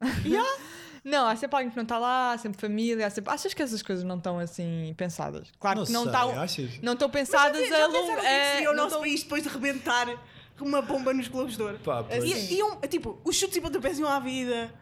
[1.04, 3.32] Não, há sempre alguém que não está lá, há sempre família, há sempre...
[3.32, 5.48] Achas que essas coisas não estão assim pensadas?
[5.60, 6.40] Claro Não que não sei, estão.
[6.40, 6.70] achas?
[6.82, 9.42] Não estão pensadas já, a já que é, seria o não nosso estão- país depois
[9.42, 10.08] de rebentar
[10.60, 11.78] uma bomba nos Globos de Ouro?
[11.84, 12.24] Pá, pois.
[12.24, 14.72] I- Iam, tipo, os chutes e pontapés iam à vida.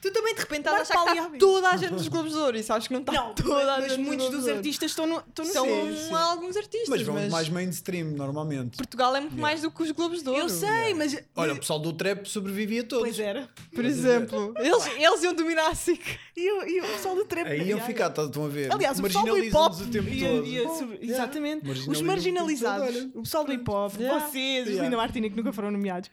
[0.00, 1.38] Tu também de repente estás a Marco achar que está Alvin.
[1.38, 3.80] toda a gente nos Globos de Ouro e sabes que não está Não, toda a
[3.80, 5.96] mas gente nos muitos dos artistas estão no, estão no São sim.
[6.08, 6.14] sim.
[6.14, 8.76] alguns artistas, Mas mas, vão mais mainstream, normalmente.
[8.76, 10.40] Portugal é muito mais do que os Globos de Ouro.
[10.42, 11.16] Eu sei, mas.
[11.34, 13.04] Olha, o pessoal do trap sobrevivia todos.
[13.04, 13.48] Pois era.
[13.74, 16.18] Por exemplo, eles, eles iam dominar a SIC.
[16.36, 17.46] E, o- e o pessoal do trap.
[17.48, 18.70] Aí iam Yeah, ficar, tá- estão a ver.
[18.72, 19.72] Aliás, o pessoal do hip hop.
[19.80, 20.46] O tempo ia- todo.
[20.46, 21.06] ia sobre- Yeah.
[21.24, 21.70] Exatamente.
[21.88, 23.08] Os marginalizados.
[23.14, 24.20] O pessoal do hip hop, Yeah.
[24.20, 24.84] vocês, os Yeah.
[24.84, 26.10] Linda Martina que nunca foram nomeados.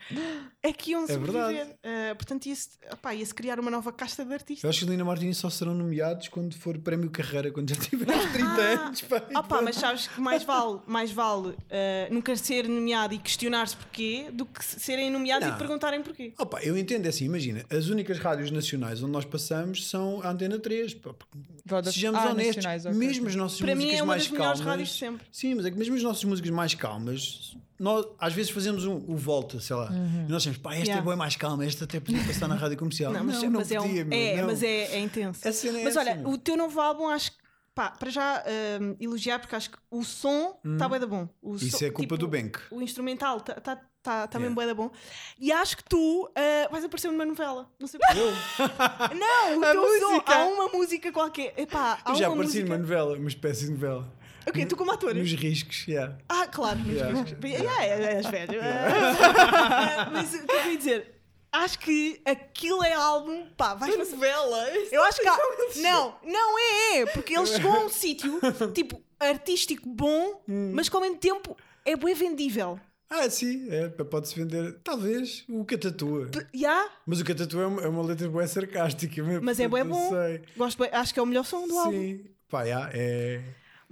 [0.65, 1.27] É que iam É verdade.
[1.57, 1.75] sobreviver.
[1.83, 4.63] Ah, portanto, ia-se opá, ia-se criar uma nova casta de artistas.
[4.63, 8.61] Eu acho que Lina Martins só serão nomeados quando for prémio carreira, quando já 30
[8.61, 9.01] anos.
[9.01, 9.63] Pá, e Ah pá, pronto.
[9.65, 14.45] mas sabes que mais vale, mais vale ah, nunca ser nomeado e questionar-se porquê do
[14.45, 15.55] que serem nomeados Não.
[15.55, 16.33] e perguntarem porquê.
[16.39, 20.29] Opa, eu entendo é assim, imagina, as únicas rádios nacionais onde nós passamos são a
[20.31, 20.93] Antena 3.
[20.93, 24.03] pá, porque, Voda- Sejamos Ah, honestos, nacionais, ok, mesmo as nossas Para mim músicas é
[24.03, 24.71] uma mais das melhores calmas.
[24.73, 25.27] rádios de sempre.
[25.31, 28.95] Sim, mas é que mesmo as nossas músicas mais calmas, nós às vezes fazemos um,
[29.07, 29.89] o volta, sei lá.
[30.27, 31.01] E nós temos, pá, esta Yeah.
[31.01, 33.11] é boa mais calma, esta até podia passar na rádio comercial.
[33.11, 34.47] Não, mas, não, não mas é, um- podia, meu, é, não.
[34.47, 35.41] mas é, é intenso.
[35.43, 36.29] É Mas essa, olha, meu.
[36.29, 37.37] o teu novo álbum, acho que,
[37.75, 38.43] pá, para já
[38.81, 41.27] hum, elogiar, porque acho que o som está bué da bom.
[41.41, 42.59] O Isso som- é culpa tipo, do Bank.
[42.71, 44.53] O instrumental está tá, tá, tá Yeah.
[44.55, 44.89] bué da bom.
[45.39, 47.69] E acho que tu ah, vais aparecer numa novela.
[47.79, 48.19] Não sei porquê.
[49.15, 50.21] Não, o teu som.
[50.25, 51.53] Há uma música qualquer.
[51.57, 52.63] Epá, há Eu já uma apareci música.
[52.65, 54.11] numa novela, uma espécie de novela.
[54.47, 54.65] O quê?
[54.65, 55.13] Tu como ator?
[55.15, 56.17] Nos riscos, yeah.
[56.29, 56.79] Ah, claro.
[56.79, 57.21] nos Yeah.
[57.21, 57.43] riscos.
[57.49, 58.59] Yeah, é- és velho.
[58.63, 61.13] Ah, Mas o que eu ia dizer?
[61.51, 63.45] Acho que aquilo é álbum.
[63.55, 64.11] Pá, vais fazer.
[64.15, 64.67] novela.
[64.91, 65.37] Eu acho que há...
[65.77, 68.39] Não, não é, é, porque ele chegou a um sítio
[68.73, 70.41] tipo artístico bom,
[70.73, 72.79] mas que ao mesmo tempo é bem vendível.
[73.09, 76.31] Ah, sim, é, pode-se vender, talvez, o Catatua.
[76.51, 76.89] Já?
[77.05, 79.21] Mas o Catatua é uma, é uma letra boa sarcástica.
[79.39, 80.09] Mas é bué não bom.
[80.09, 80.41] sei.
[80.57, 81.91] Gosto acho que é o melhor som do álbum.
[81.91, 83.43] Sim, pá, yeah, é.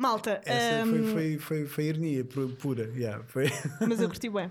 [0.02, 2.92] Malta, Essa hum, foi, foi, foi, foi ironia pu- pura.
[2.96, 3.46] yeah, foi...
[3.88, 4.50] mas eu curti bem.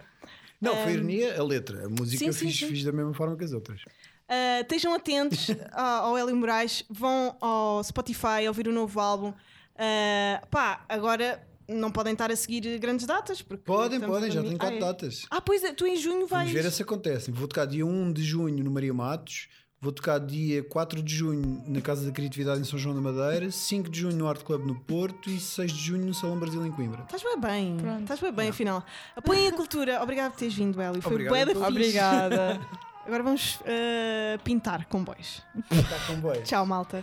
[0.61, 1.87] Não, foi ironia a letra.
[1.87, 2.69] A música Sim, sim, fiz, sim.
[2.69, 3.81] fiz da mesma forma que as outras.
[3.83, 9.31] Uh, estejam atentos ao Hélio Moraes, vão ao Spotify ouvir o novo álbum.
[9.31, 13.43] Uh, pá, agora não podem estar a seguir grandes datas.
[13.43, 14.81] Porque Podem, podem, em já tenho quatro Ah, é?
[14.81, 15.27] datas.
[15.31, 16.49] Ah, pois é, tu em junho vais.
[16.51, 17.31] Vamos ver se acontece.
[17.31, 19.49] Vou tocar dia 1 de junho no Maria Matos.
[19.83, 23.51] Vou tocar dia 4 de junho na Casa da Criatividade em São João da Madeira.
[23.51, 25.31] 5 de junho no Art Club no Porto.
[25.31, 27.05] E 6 de junho no Salão Brasil em Coimbra.
[27.05, 28.03] Estás bem bem, Pronto.
[28.03, 28.85] estás bem bem, afinal.
[29.17, 30.03] Apoiem a cultura.
[30.03, 31.01] Obrigado por teres vindo, Hélio.
[31.01, 31.67] Foi Obrigado bué da fixe.
[31.67, 32.61] Obrigada.
[33.07, 35.43] Agora vamos uh, pintar comboios.
[35.71, 36.43] Está com bem.
[36.43, 37.03] Tchau, malta.